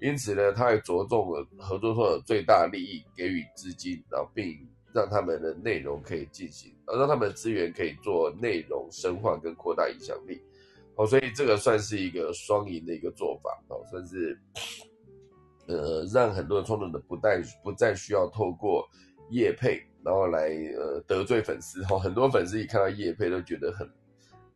[0.00, 4.54] 因此呢，他也着重了合作社的最大利益给予资金，然后并
[4.92, 10.40] 让他们的内容可以进行，而让他们的资源可以做内容深化跟扩大影响力。
[10.96, 14.38] 哦，所以这个算是一个双赢的一个做法，哦，算是
[15.66, 18.86] 呃让很多的创作者不再不再需要透过
[19.30, 19.82] 叶配。
[20.04, 23.90] 然后来呃得罪粉丝哈，很多粉丝一看到叶配都觉得很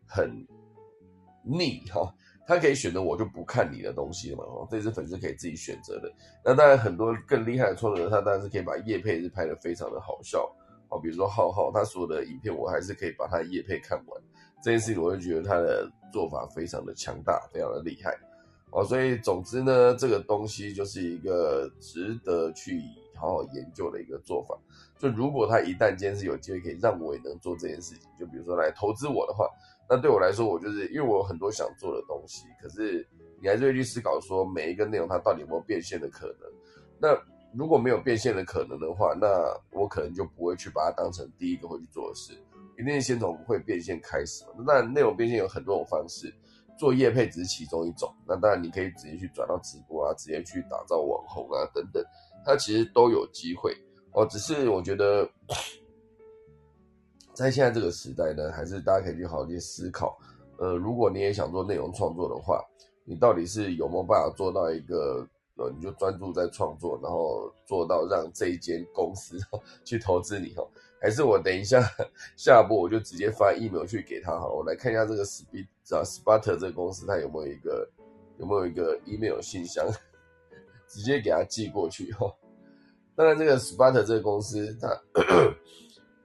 [0.07, 0.47] 很
[1.43, 2.15] 腻哈，
[2.51, 6.13] 他可以选择我就不看你的东西了嘛哦，这是粉丝可以自己选择的。
[6.45, 10.53] 那当然很多更厉害的创作者，他当然是可以把叶配是拍的非常的好笑
[10.89, 14.21] 哦，比如说浩浩他所有的影片，我还是可以把他叶配看完。
[14.61, 18.19] 这件事情我就觉得他的做法非常的强大，非常的厉害
[18.73, 18.85] 哦。
[18.85, 22.83] 所以总之呢，这个东西就是一个值得去
[23.15, 24.59] 好好研究的一个做法。
[24.99, 29.47] 就如果他一旦今天是有机会可以让我也能做这件事情，就比如说来投资我的话，
[29.91, 33.05] 那对我来说，我就是因为我有很多想做的东西，可是
[33.43, 36.49] 你还是会去思考说每一个内容它到底有没有变现的可能。
[37.01, 37.09] 那
[37.53, 39.27] 如果没有变现的可能的话，那
[39.73, 42.33] 我可能就不会去把它当成第一个会去做的事，
[42.79, 44.65] 一定先从会变现开始嘛。
[44.65, 46.33] 那内容变现有很多种方式，
[46.79, 48.09] 做业配只是其中一种。
[48.25, 52.01] 那当然你可以直接去转到直播啊，直接去打造网红啊等等，
[52.47, 53.77] 它其实都有机会。
[54.13, 55.29] 哦，只是我觉得，
[57.47, 60.19] 在现在这个时代呢，还是大家可以去好好去思考。
[60.59, 62.63] 呃，如果你也想做内容创作的话，
[63.05, 65.27] 你到底是有没有办法做到一个，
[65.57, 69.39] 呃，你就专注在创作，然后做到让这一间公司
[69.85, 70.69] 去投资你哦？
[71.01, 71.81] 还是我等一下
[72.37, 77.89] 下播我就直接发 email 去给他好，我来看一下这个 Speed 啊 Sparta 这个公司，它有没有一个
[78.37, 79.91] 有没有一个 email 信箱，
[80.87, 82.31] 直接给他寄过去哈。
[83.17, 84.89] 当然，这个 Sparta 这个公司，它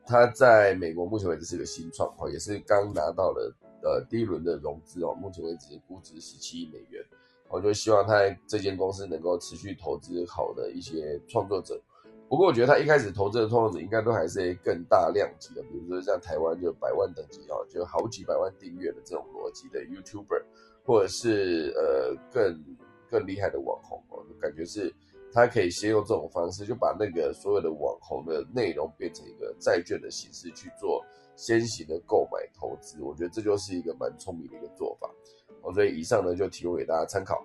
[0.07, 7.03] 它在美国目前为止是个新创哦，也是刚拿到了呃第一轮的融资哦，目前为止估值十七亿美元。
[7.49, 8.13] 我就希望它
[8.47, 11.81] 这间公司能够持续投资好的一些创作者。
[12.27, 20.43] 不过，我觉得它一开始投资的创作者应该都还是更大量级的，比如说像台湾就百万等级哦，就好几百万订阅的这种逻辑的 YouTuber，
[20.83, 22.63] 或者是呃更
[23.09, 24.93] 更厉害的网红哦，感觉是。
[25.36, 31.04] 他可以先用这种方式，就把那个所有的网红的内容变成一个债券的形式去做
[31.36, 35.12] 先行的购买投资，我觉得这就是一个蛮聪明的一个做法。
[35.62, 37.43] 哦，所以以上呢就提供给大家参考。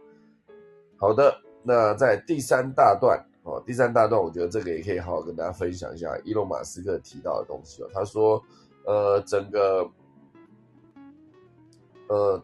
[0.96, 7.88] 好的，那在第三大段哦，第三大段我觉得这个也可以好好跟大家分享一下伊隆马斯克提到的东西哦。
[7.92, 8.40] 他说，
[8.86, 9.90] 呃，整个，
[12.08, 12.40] 呃。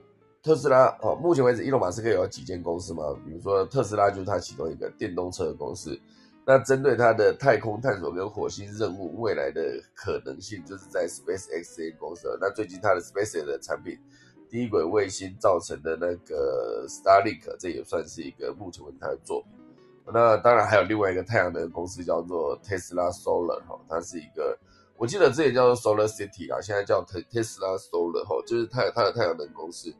[0.46, 3.02] 特斯拉哦，目前为止，伊隆马斯克有几间公司嘛？
[3.24, 5.98] 比如说特斯拉就是他其中一个电动车的公司。
[6.46, 9.60] 那针对他的太空探索跟火星任务未来的
[9.92, 12.28] 可能性，就是在 SpaceX 这间公司。
[12.40, 13.98] 那最近他的 SpaceX 的产品，
[14.48, 19.50] 低轨卫星造成的那个 Starlink，这也算是一个目前为止他的作品。
[20.14, 24.56] 那当然还有另外一个太阳能公司叫做 Tesla Solar 哈，它是一个，
[24.96, 29.92] 我记得之前叫做 Solar City 啊，现在叫 Tesla Solar 哈，就是太它的太阳能公司。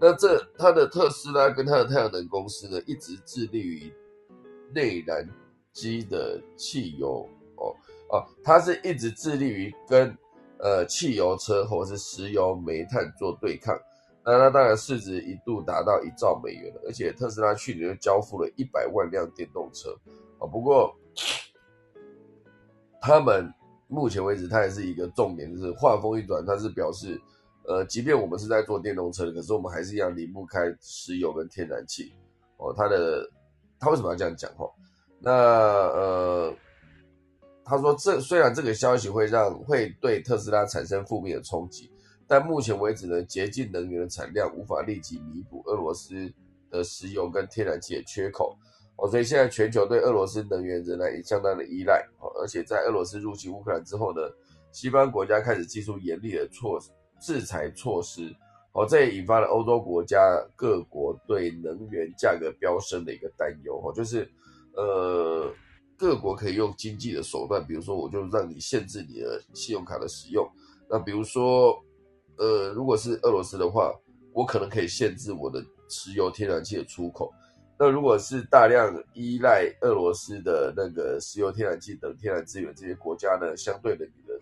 [0.00, 3.92] 那这他的特斯拉跟他的太阳能公司呢，一直致力于
[4.72, 5.28] 内燃
[5.72, 7.74] 机的汽油哦
[8.10, 10.16] 哦，他是一直致力于跟
[10.58, 13.76] 呃汽油车或者是石油煤炭做对抗。
[14.24, 19.90] 那他当然市值一度达到一兆美元了，而且特斯拉去年就交付了一百万辆电动车
[20.38, 20.46] 啊。
[20.46, 20.94] 不过
[23.00, 23.52] 他们
[23.88, 27.20] 目前为止，它也是一个重点，就是话锋一转，他是表示。
[27.68, 32.14] 呃，即便我们是在做电动车，可是我们还是一样离不开石油跟天然气
[32.56, 32.72] 哦。
[32.74, 33.28] 他的
[33.78, 34.64] 他为什么要这样讲哈？
[35.20, 36.54] 那呃，
[37.66, 41.92] 他说这虽然这个消息会让会对特斯拉产生负面的冲击，
[42.26, 46.32] 但目前为止呢，洁净能源的产量无法立即弥补俄罗斯
[46.70, 48.56] 的石油跟天然气的缺口
[48.96, 49.10] 哦。
[49.10, 52.32] 所以现在全球对俄罗斯能源仍然相当的依赖哦。
[52.40, 54.22] 而且在俄罗斯入侵乌克兰之后呢，
[54.72, 56.88] 西方国家开始祭出严厉的措施。
[57.20, 58.34] 制裁措施，
[58.72, 60.18] 哦，这也引发了欧洲国家
[60.56, 64.30] 各国对能源价格飙升的一个担忧，哦，就是，
[64.74, 65.52] 呃，
[65.96, 70.48] 各国可以用经济的手段，比如说我就让你限制你的信用卡的使用。
[70.88, 71.76] 那比如说，
[72.36, 73.92] 呃，如果是俄罗斯的话，
[74.32, 77.32] 我可能可以限制我的石油、天然气的出口。
[77.80, 84.40] 那如果是大量依赖俄罗斯的那个石油、天然气等天然资源这些国家呢，相对的你的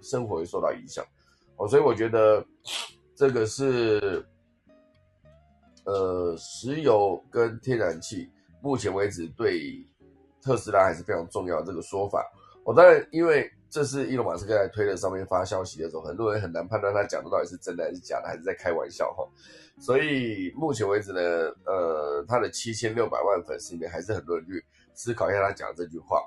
[0.00, 1.04] 生活会受到影响。
[1.60, 2.44] 哦，所以我觉得
[3.14, 4.24] 这个是，
[5.84, 8.30] 呃，石油跟天然气
[8.62, 9.86] 目前为止对
[10.42, 12.26] 特斯拉还是非常重要这个说法。
[12.64, 13.48] 我当然因为。
[13.72, 19.24] 这是伊隆马斯克在推特上面发消息的时候，很多人很难判断他讲的到底是真的还是假的，还是在开玩笑哈。
[19.78, 21.20] 所以目前为止呢，
[21.64, 24.60] 呃，他的七千六百万粉丝里面还是很多人去
[24.92, 26.20] 思考一下他讲的这句话。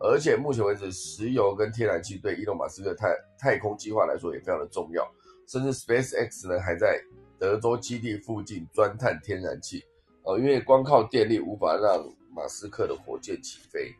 [0.00, 5.08] 而且目前为止，石油跟天然气对伊隆马斯克太太空计划来说也非常的重要，
[5.46, 7.00] 甚至 Space X 呢还在
[7.38, 9.84] 德州基地附近钻探天然气
[10.24, 13.92] 哦，因为光靠电力无法让马斯克的火箭起飞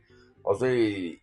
[0.43, 1.21] 哦，所以。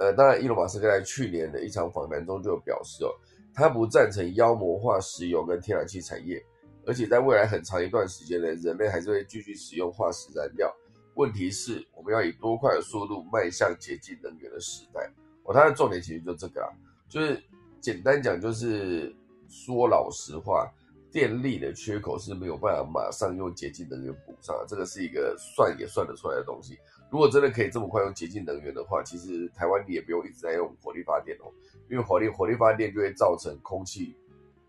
[0.00, 3.10] 呃，当然，伊隆马斯克在去年的一场访谈中就表示哦，
[3.52, 6.40] 他不赞成妖魔化石油跟天然气产业，
[6.86, 10.72] 而且在未来很长一段时间内，人类还是会继续使用化石燃料。
[11.18, 15.10] 问题是，我们要以多快的速度迈向洁净能源的时代？
[15.42, 16.70] 哦，它的重点其实就这个啊，
[17.08, 17.42] 就是
[17.80, 19.12] 简单讲，就是
[19.48, 20.72] 说老实话，
[21.10, 26.78] 电力的缺口是没有办法马上用洁净能源补上，这个是一个算也算得出来的东西。
[27.10, 31.50] 如果真的可以这么快用洁净能源的话，其实台湾也不用一直在用火力发电哦，
[31.90, 34.14] 因为火力火力发电就会造成空气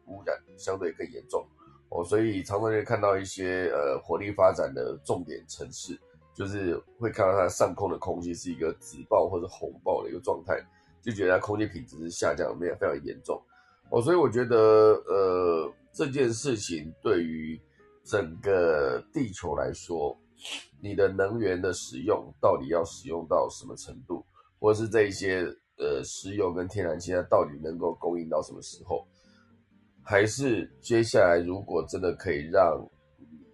[0.07, 1.45] 污染相对更严重
[1.89, 5.99] 哦，所以常常会看到一些呃火力发展的重点城市，
[6.39, 10.55] 就是会看到它上空的空气是一个紫爆或者红爆的一个状态，
[11.03, 13.37] 就觉得它空气品质是下降，没有非常严重
[13.91, 17.59] 哦，所以我觉得呃这件事情对于
[18.05, 20.17] 整个地球来说。
[20.81, 24.23] 你的能源的使用到底要使用到什么程度，
[24.57, 25.41] 或者是这一些
[25.77, 29.05] 呃石油跟天然气它到底能够供应到什么时候？
[30.01, 32.81] 还是接下来如果真的可以让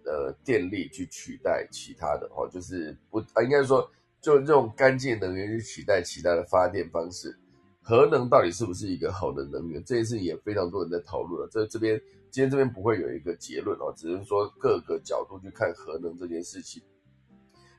[0.06, 3.86] 呃电力去取代其他的哦，就是不啊应该说
[4.22, 7.36] 就用干净能源去取代其他的发电方式，
[7.82, 9.84] 核能到底是不是一个好的能源？
[9.84, 11.48] 这一次也非常多人在讨论了。
[11.52, 12.00] 这这边
[12.30, 16.82] 今天这边不会有一个结论哦，只是说各个角度去看核能这件事情。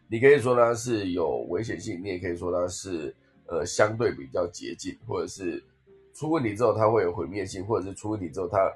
[0.09, 3.13] 你可以说它是有危险性，你也可以说它是
[3.47, 5.61] 呃相对比较洁净，或者是
[6.13, 8.73] 出问题之后它会有毁灭性，或者是出问题之后它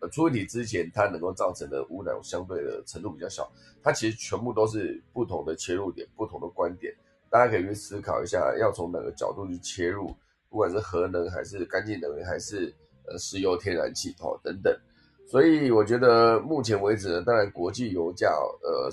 [0.00, 3.50] 呃出问题之前它能够造成的污染相对的程度比较小。
[3.82, 6.94] 它其实全部都是不同的切入点，不同的观点，
[7.30, 10.06] 大家可以去思考一下，要从哪个角度去切入，
[10.48, 12.74] 不管是核能还是干净能源，还是
[13.06, 14.74] 呃石油、天然气哦等等。
[15.26, 18.28] 所以我觉得目前为止呢，当然国际油价
[18.62, 18.90] 呃。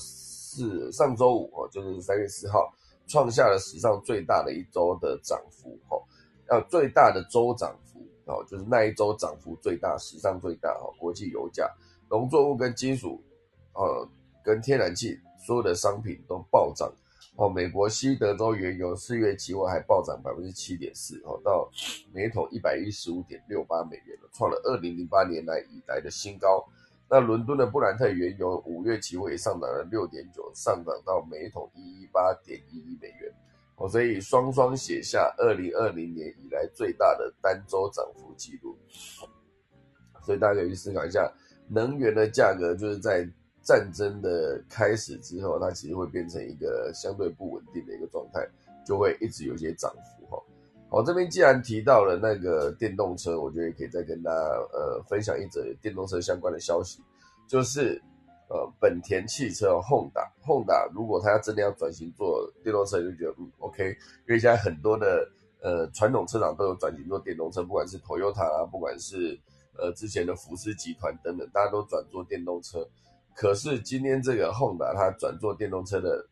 [0.57, 2.73] 是上周五哦，就是三月四号，
[3.07, 5.99] 创下了史上最大的一周的涨幅哦，
[6.47, 7.77] 呃，最大的周涨
[8.26, 10.93] 哦，就是那一周涨幅最大，史上最大哦。
[10.99, 11.69] 国际油价、
[12.09, 13.21] 农作物跟金属，
[13.73, 14.07] 呃，
[14.43, 16.91] 跟天然气所有的商品都暴涨
[17.36, 17.47] 哦。
[17.47, 21.69] 美国西德州原油四月期货还暴涨百分之七点四哦，到
[22.11, 26.65] 每桶一百一十五点六八美元了，创了二零零八年来以来的新高。
[27.07, 33.32] 那伦敦的布兰特原油五月期货也上涨了六点九，上涨到每桶一一八点一一美元，
[33.78, 38.78] 哦，所以双双写下二零二零年以来最大的单周涨幅记录。
[40.26, 41.32] 所以大家可以去思考一下，
[41.67, 43.28] 能源的价格就是在
[43.61, 48.47] 战争的开始之后，它其实会变成一个相对不稳定的一个状态，
[48.86, 50.41] 就会一直有些涨幅哈。
[50.89, 54.38] 好，这边既然提到了那个电动车，我觉得也可以再跟大家
[54.71, 57.01] 呃分享一则电动车相关的消息，
[57.47, 58.01] 就是
[58.49, 65.27] 呃本田汽车 Honda Honda 如果它要真的要转型做电动车，就觉得嗯 OK，因为现在很多的
[65.61, 69.39] 呃传统车厂都有转型做电动车，不管是 Toyota 啊，不管是
[69.77, 72.87] 呃之前的福斯集团等等，大家都转做电动车。
[73.35, 76.25] 可是今天这个 Honda 它转做电动车的。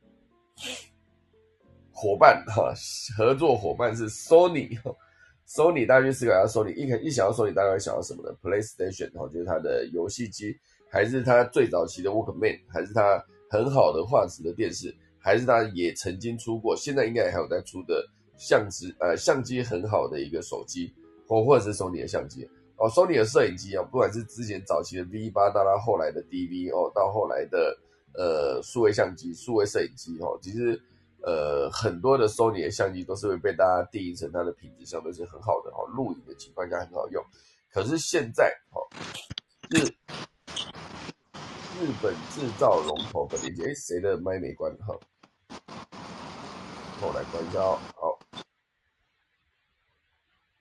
[1.95, 2.73] 伙伴哈，
[3.15, 10.57] 合作伙伴是 Sony，Sony 大家去思考一下，Sony 一一想到 Sony，大家会想到什么呢？PlayStation 哈，就是它的游戏机，
[10.93, 13.19] 还是它最早期的 Walkman，还是它
[13.49, 18.05] 很好的画质的电视，还是它也曾经出过，现在应该还有在出的
[18.37, 20.93] 相机，呃，相机很好的一个手机，
[21.27, 27.75] 或或者是 Sony 的相机哦，Sony 的摄影机啊，不管是之前早期的 V 八，到它后来的 DV 哦，到后来的
[28.13, 30.79] 呃数位相机、数位摄影机哦，其实。
[31.25, 37.23] 呃，很多的 Sony 的相机都是会被大家定义成它的品质相对是很好的哈，录影的情况下很好用。
[37.71, 38.81] 可是现在哈，
[39.69, 39.79] 日
[41.83, 44.97] 日本制造龙头的理解，哎，谁的麦没关哈？
[47.01, 47.77] 后来关一下哦。
[47.93, 48.17] 好，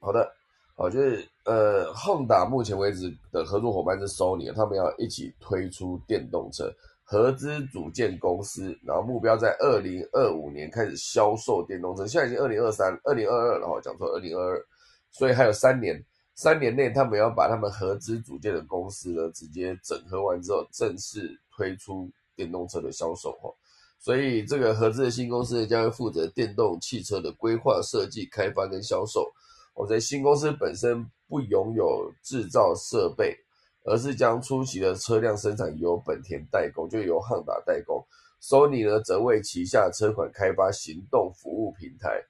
[0.01, 0.29] 好的，
[0.75, 6.69] 好，就是呃，Honda 目前为止的合作伙伴是 Sony，他们要一起推出电动车，
[7.05, 14.67] 合资组建公司，然后目标在二零二五年开始销售电动车，现在已经二零二三、二零二二了哈，讲错，二零二二，
[15.13, 16.05] 所以还有三年。
[16.35, 23.55] 三年内，他们要把他们合资组建的公司呢，直接整合完之后，正式推出电动车的销售哦。
[23.99, 29.31] 所以，这个合资的新公司将会负责电动汽车的规划、设计、开发跟销售。
[29.75, 33.37] 我在新公司本身不拥有制造设备，
[33.85, 38.05] 而是将初期的车辆生产由本田代工，就由汉达代工。
[38.41, 42.21] Sony 呢，则为旗下车款开发行动服务平台。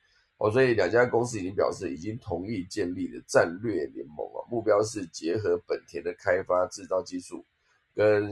[0.43, 7.47] 哦，所以两家公司已经表示已经同意建立了战略联盟啊，目标是结合本田的开发制造技术，
[7.95, 8.29] 跟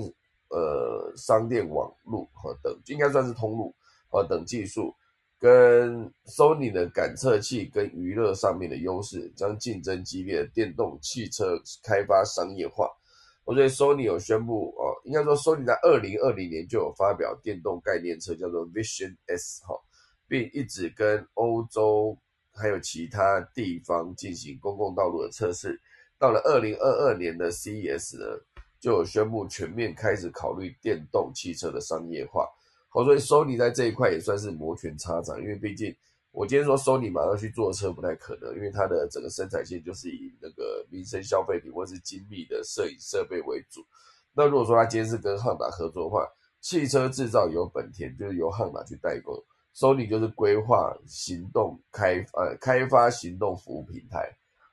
[0.49, 3.73] 呃商店网络和等，应该算是通路
[4.09, 4.93] 和等技术，
[5.39, 12.91] 跟 Sony 的感测器跟娱乐上面的优势，将竞争激烈的电动汽车开发商业化。
[13.45, 19.77] 我觉得 Sony 有宣布哦，应该说 Sony 在二零二零年就有发表电动概念车，叫做 Vision S 哈。
[20.31, 22.16] 并一直跟欧洲
[22.55, 25.81] 还有其他地方进行公共道路的测试。
[26.20, 28.24] 到了二零二二年的 CES 呢，
[28.78, 32.49] 就有宣布全面开始考虑电动汽车的商业化。
[32.91, 35.93] 好，所以 Sony 在这一块也算是摩拳擦掌，因为毕竟
[36.31, 43.81] 我今天说 Sony 马上去做车不太可能，因为它的整个生产线就是以那个民生消费品或是精密的摄影设备为主。
[44.33, 46.24] 那如果说他今天是跟汉达合作的话，
[46.61, 49.35] 汽车制造由本田，就是由汉达去代工。
[49.75, 54.29] Sony 就是规划、行动、开呃开发行动服务平台，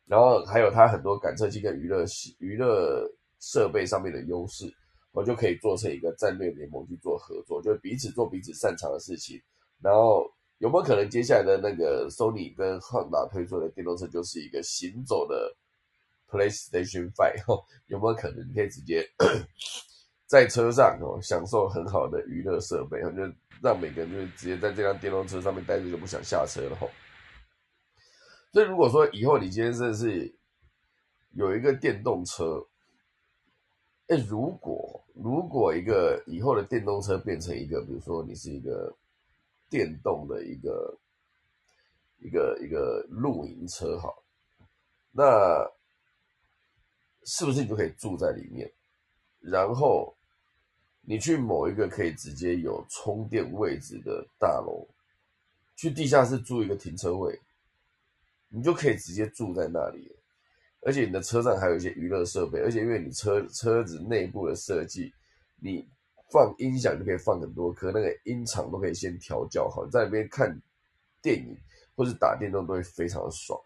[0.06, 2.04] 然后还有它很多感测器跟娱乐
[2.40, 3.08] 娱乐
[3.40, 4.66] 设备上面的优势，
[5.12, 9.40] 我就可以做成一个战略联盟去做合作，就是彼此做彼此擅长的事情。
[9.82, 10.26] 然后
[10.58, 15.56] 有没有可能接下来的那个 Sony 跟 Honda 推出的电动车就是一个行走的
[16.30, 17.44] PlayStation Five？
[17.86, 19.08] 有没有可能你可以直接
[20.28, 23.02] 在车上哦享受很好的娱乐设备？
[23.02, 23.10] 就
[23.64, 26.90] 让每个人就直接在这辆电动车上面待着，就不想下车了吼。
[28.52, 30.38] 所以如果说以后你今天真的是
[31.32, 32.68] 有一个电动车，
[34.08, 38.94] 哎，如果如果一个以后的电动车变成一个，比如说你是一个
[39.70, 41.00] 电动的一个
[42.18, 44.14] 一个一个露营车哈，
[45.12, 45.66] 那
[47.24, 48.70] 是不是你就可以住在里面，
[49.40, 50.14] 然后？
[51.10, 54.86] 你去某一个可以直接有充电位置的大楼，
[55.74, 57.40] 去地下室租一个停车位，
[58.50, 60.14] 你就可以直接住在那里。
[60.82, 65.14] 而且你的车上还有一些娱乐设备，而且因为你车车子内部的设计，
[65.62, 65.88] 你
[66.30, 70.62] 放音响就可以放很多颗，那个音场都可以先调教好，在那边看
[71.22, 71.58] 电影
[71.96, 73.58] 或者打电动都会非常的爽，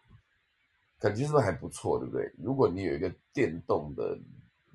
[0.99, 2.31] 感觉是不是还不错，对不对？
[2.37, 4.15] 如果你有一个电动的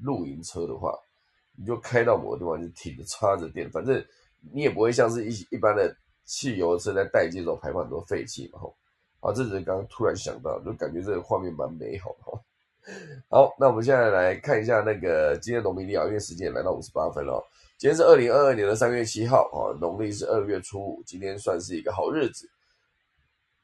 [0.01, 0.93] 露营车的话。
[1.57, 4.05] 你就开到某个地方就停着插着电，反正
[4.53, 5.95] 你也不会像是一一般的
[6.25, 8.77] 汽油车在待机的时候排放很多废气嘛吼。
[9.21, 12.93] 啊，这只是刚刚突然想到，就感觉这个画面蛮美好的。
[13.29, 17.43] 好，那我们现在来看一下那个今天农历啊，因为时间也来到五十八分了。
[17.79, 22.49] 今天是二零二二年的三月七号啊，农历是二月初五，今天算是一个好日子。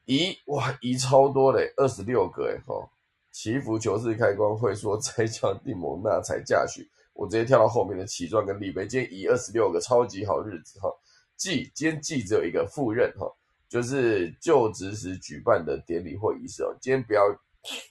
[0.05, 2.89] 咦，哇，咦超多嘞，二十六个哎哈。
[3.31, 6.87] 祈福求是开光会说斋教地蒙纳财嫁娶。
[7.13, 8.87] 我直接跳到后面的起状跟立碑。
[8.87, 10.89] 今天以二十六个超级好日子哈，
[11.37, 13.25] 祭今天祭只有一个赴任哈，
[13.69, 16.75] 就是就职时举办的典礼或仪式哦。
[16.81, 17.23] 今天不要，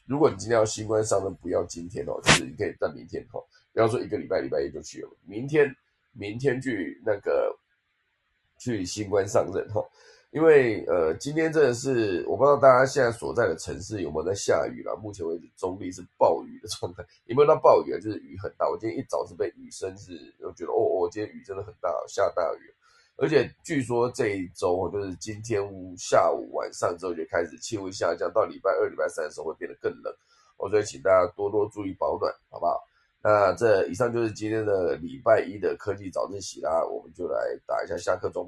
[0.06, 3.40] 如果你今天要新官上任，不要今天哦，就是你可以等明天哈。
[3.72, 5.74] 不要说一个礼拜礼拜一就去了，明天
[6.12, 7.56] 明天去那个
[8.58, 9.80] 去新官上任哈。
[10.32, 14.96] 因为呃，今天真的是我不知道大家现在所在的城市有没有在下雨了。
[14.96, 18.00] 目前为止，中立是暴雨的状态，有没有到暴雨啊？
[18.00, 18.66] 就是雨很大。
[18.66, 22.74] 我今天一早是被雨声是，就觉得哦哦，今天雨真的很大，下大雨。
[23.16, 25.62] 而且据说这一周就是今天
[25.98, 30.10] 下午晚上之后就开始气温下降，到礼拜二、礼拜三的时候会变得更冷。
[30.56, 32.80] 我所以请大家多多注意保暖，好不好？
[33.22, 38.46] 那这以上就是今天的礼拜一的科技早自习啦，我们就来打一下下课钟。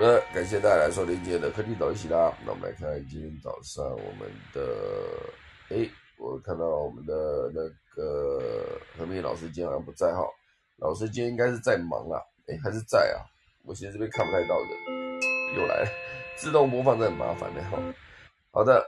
[0.00, 2.32] 的，感谢大家来收听今天的科技早一起啦。
[2.46, 4.64] 那我们来看今天早上我们的，
[5.68, 5.86] 哎，
[6.16, 10.22] 我看到我们的那个何明老师今天好像不在哈，
[10.78, 13.20] 老师今天应该是在忙啊，哎，还是在啊？
[13.62, 14.70] 我其实这边看不太到人，
[15.56, 15.88] 又来了，
[16.36, 17.78] 自动播放真很麻烦的哈。
[18.52, 18.82] 好的，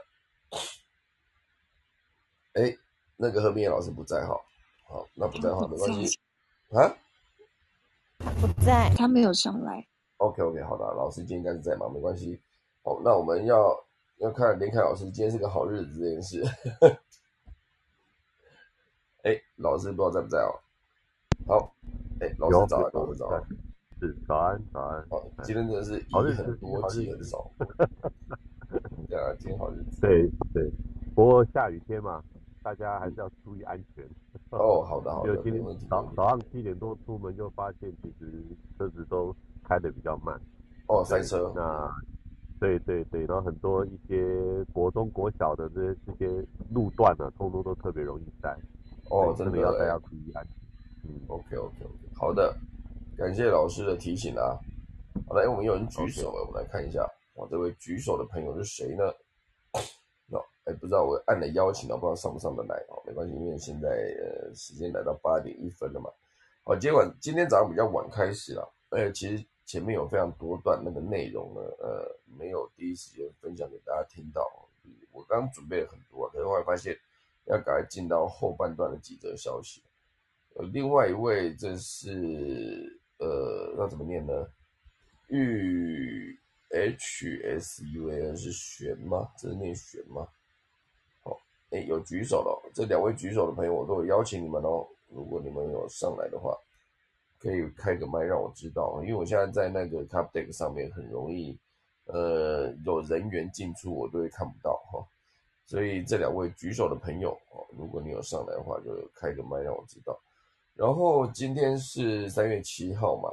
[2.53, 2.75] 哎，
[3.17, 4.35] 那个何明老师不在哈，
[4.87, 6.19] 好，那不在的话没关系
[6.71, 6.89] 啊，
[8.41, 9.85] 不在，他没有上来。
[10.23, 12.39] OK OK，好的，老师今天应该是在忙，没关系。
[12.81, 13.77] 好，那我们要
[14.17, 16.41] 要看连凯老师今天是个好日子这件事。
[19.23, 20.55] 哎，老师不知道在不在哦。
[21.45, 21.75] 好，
[22.21, 23.43] 哎，老师早安，老师早安，
[23.99, 25.05] 是早安早安。
[25.09, 27.51] 好，今天真的是好日很多，集很少。
[29.09, 29.99] 对啊，今天好日子。
[29.99, 30.71] 对对，
[31.13, 32.23] 不过下雨天嘛，
[32.63, 34.05] 大家还是要注意安全。
[34.51, 38.41] 哦，好的好的， 今天早早上七点多出门就发现，其实
[38.77, 40.39] 车子都开的比较慢。
[40.87, 41.51] 哦，塞车。
[41.55, 41.89] 那
[42.59, 48.55] 对对对，然后很多一些国中国小的这些这些路段呢，通通都特别容易塞。
[49.09, 50.55] 哦，真的要大家注意安全。
[51.05, 52.55] 嗯，OK OK OK，好的，
[53.17, 54.57] 感谢老师的提醒啊。
[55.27, 57.05] 好来，我们有人举手了，我们来看一下。
[57.35, 59.03] 哇，这位举手的朋友是谁呢？
[60.31, 63.03] 那哎，不知道我按了邀请了，不知道上不上得来哦。
[63.05, 66.09] 没关系，因为现在呃时间来到八点一分了嘛。
[66.63, 74.47] 好，今晚今天早上比较晚开始了，哎其实前面有非常多段那个内容呢，呃，没有第一时间分享给大家听到。
[75.11, 76.95] 我刚准备了很多，可是后来发现
[77.45, 79.81] 要赶快进到后半段的几则消息。
[80.53, 84.47] 呃，另外一位这是呃，要怎么念呢？
[85.29, 86.39] 玉。
[86.69, 89.27] H S U A N 是玄吗？
[89.39, 90.27] 这是念玄吗？
[91.23, 91.35] 好，
[91.71, 92.71] 哎，有举手了。
[92.75, 94.87] 这两位举手的朋友，我都有邀请你们哦。
[95.09, 96.55] 如果你们有上来的话，
[97.43, 99.01] 可以开个麦让我知道。
[99.03, 101.59] 因为我现在在那个 Cup Deck 上面很容易，
[102.05, 105.05] 呃，有人员进出我都会看不到哈。
[105.65, 110.17] 所以这两位举手的朋友哦，如果你有上来的话，就开个麦让我知道。
[110.73, 113.29] 然后今天是三月七号嘛，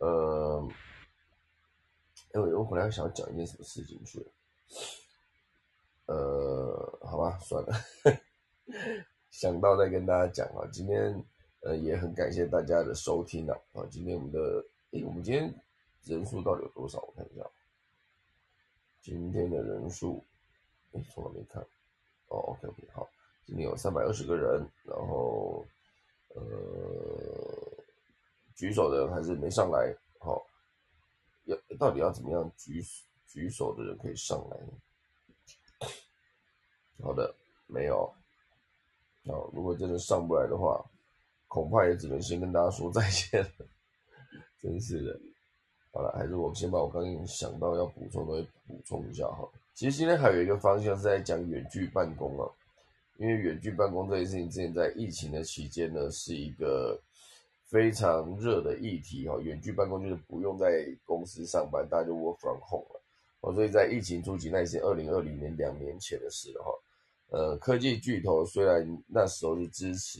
[0.00, 0.68] 呃。
[2.32, 4.26] 哎，我本来想讲一件什么事情去了，
[6.06, 7.74] 呃，好吧，算了，
[9.32, 10.62] 想到再跟大家讲啊。
[10.72, 11.12] 今天
[11.60, 13.56] 呃也很感谢大家的收听啊。
[13.72, 15.54] 啊，今天我们的，哎，我们今天
[16.04, 17.00] 人数到底有多少？
[17.00, 17.44] 我看一下，
[19.00, 20.24] 今天的人数，
[20.92, 21.62] 哎，从来没看。
[22.28, 23.08] 哦，OK OK，好，
[23.44, 25.66] 今天有三百二十个人，然后
[26.34, 26.42] 呃，
[28.54, 30.46] 举手的还是没上来，好。
[31.44, 32.80] 要到底要怎么样举
[33.26, 35.88] 举手的人可以上来呢？
[37.02, 37.34] 好的，
[37.66, 38.12] 没有。
[39.26, 40.84] 好，如果真的上不来的话，
[41.50, 43.66] 恐怕也只能先跟大家说再见了。
[44.62, 45.20] 真是的。
[45.92, 49.46] 好了，还是我先把我刚刚想到要补充的补充一下哈。
[49.74, 52.48] 其实今天还有一个方向是在讲远距办公啊，
[53.18, 56.98] 因为远距办公这件事情之前在疫情的期间呢，是一个。
[57.70, 63.00] 非常热的议题哈，远距办公就是不用在公司上班，大家就 work from home 了
[63.42, 63.54] 哦。
[63.54, 66.72] 所以在疫情初期，那也是二零二零年两年前的事了哈。
[67.28, 70.18] 呃，科技巨头虽然那时候是支持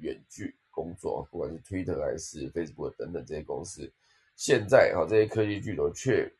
[0.00, 3.92] 远距工作，不管是 Twitter 还是 Facebook 等等这些公司，
[4.34, 6.32] 现在哈这些科技巨头却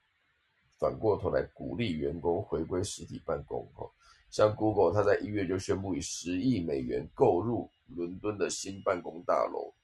[0.78, 3.86] 反过头来鼓励员工回归实体办公哈。
[4.30, 9.74] 像 Google，它在一月就宣布以十亿美元购入伦敦的新办公大楼。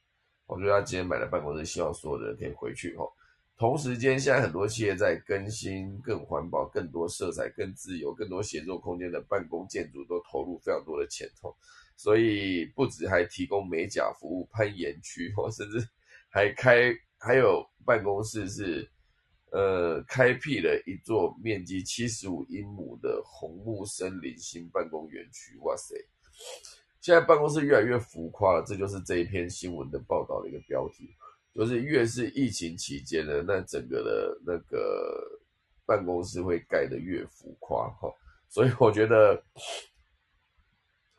[0.46, 3.04] 我觉得他今天买了办公室，希望所有的人可以回去哈。
[3.58, 11.56] 同时间，现在很多企业在更新更环保、更多色彩、更自由、更多协作空间的办公建筑，都投入非常多的钱头。
[11.96, 15.88] 所以不止还提供美甲服务、攀岩区，甚至
[16.28, 18.86] 还开还有办公室是
[19.50, 25.56] 呃开辟了一座面积七十五英亩的红木森林新办公园区。
[25.62, 25.94] 哇塞！
[27.00, 31.08] 现在办公室越来越浮夸了，这就是这一篇新闻的报道的一个标题，
[31.56, 35.40] 就是越是疫情期间的那整个的那个
[35.86, 38.12] 办公室会盖得越浮夸哈，
[38.48, 39.42] 所以我觉得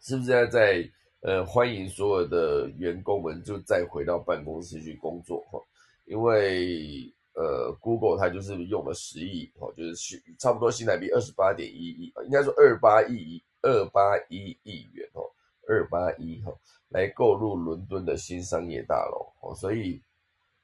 [0.02, 5.60] 是不是在在呃欢迎所有的员工们就再回到办公室去工作哈，
[6.06, 15.24] 因为呃 Google 它就是用了十亿哈，就是差不多新台币二十八点一亿应该说二八亿二八一亿元哦。
[15.70, 16.54] 二八一哈，
[16.88, 20.02] 来购入伦敦的新商业大楼哦，所以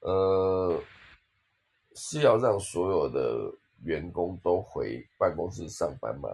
[0.04, 0.80] 呃
[1.96, 3.52] 是要让所有的
[3.82, 6.28] 员工都回办公室上班吗？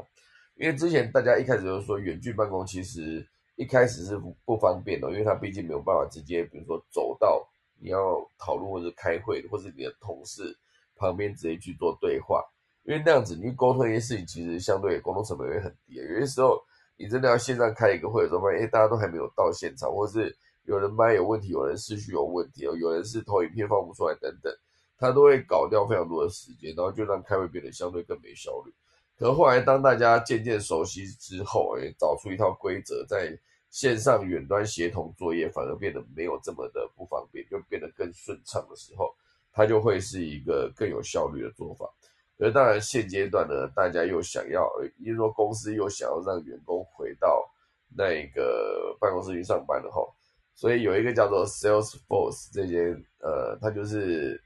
[0.56, 7.48] 因为之前大家一开始就说远距办公，其实一开始是不方便的，因为他毕竟没有办法直接，比如说走到
[7.78, 10.56] 你要讨论或者开会，或者你的同事
[10.96, 12.44] 旁边直接去做对话，
[12.82, 16.60] 因为那样子你沟通一些事情，其实相对沟通成本会很低，有些时候。
[17.02, 20.36] 你真的要线上开一个会的时候，发现哎，大家都还没有到现场，或是
[20.70, 24.56] 有人麦有问题，有人视讯有问题，有人是投影片放不出来等等，
[24.96, 28.72] 他都会搞掉非常多的时间，然后就让开会变得相对更没效率。
[29.18, 33.36] 可后来当大家渐渐熟悉之后，哎，找出一套规则，在
[33.68, 39.12] 线上远端协同作业反而变得没有这么的不方便，就变得更顺畅的时候，
[39.52, 41.84] 它就会是一个更有效率的做法。
[42.38, 47.44] 而当然现阶段呢，大家又想要，也就是说公司又想要让员工回到
[47.94, 50.00] 那个办公室去上班了哈，
[50.61, 54.38] 所以有一个叫做 Salesforce 这些，呃，它就是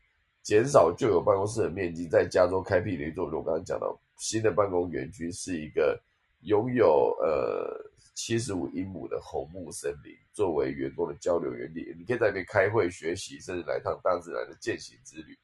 [0.44, 6.00] 减少旧有办公室的面积，在加州开辟的一座，我刚刚讲到新的办公园区是一个
[6.42, 7.84] 拥有呃
[8.14, 15.36] 七十五英亩的红木森林，作为员工的交流园地，你可以在那边开会、学习，甚至来趟大自然的践行之旅，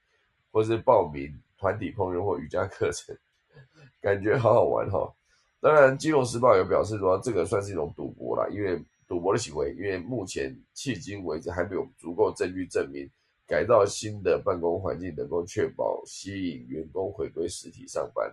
[0.52, 3.12] 或是报名团体烹饪或瑜伽课程，
[4.00, 5.12] 感觉好好玩哈。
[5.60, 8.80] 当然，《金融时报》有表示说，这个算是一种赌博啦，因为
[9.10, 13.10] 赌博的行为，因为目前迄今为止还没有足够证据证明
[13.44, 18.32] 改造新的办公环境能够确保吸引员工回归实体上班。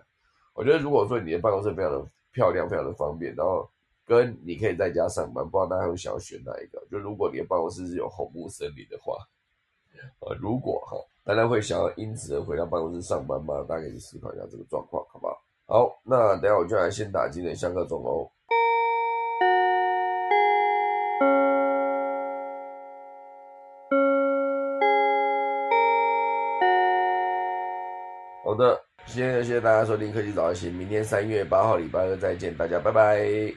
[0.54, 3.68] 我觉得，如果说你的办公室非常的漂亮、非常的方便，然后
[4.06, 6.80] 跟你可以在家上班，不知道大家会想要选哪一个？
[6.88, 9.16] 就如果你的办公室是有红木森林的话，
[10.20, 13.66] 呃，如果哈，大家会想要因此而回到办公室上班吗？
[13.68, 15.42] 大家可以思考一下这个状况，好不好？
[15.66, 18.30] 好，那等下我就来先打今天下课钟哦。
[28.58, 33.20] 好的，谢谢谢谢大家收听科技早安行，明天三月八号礼拜二再见，大家拜拜。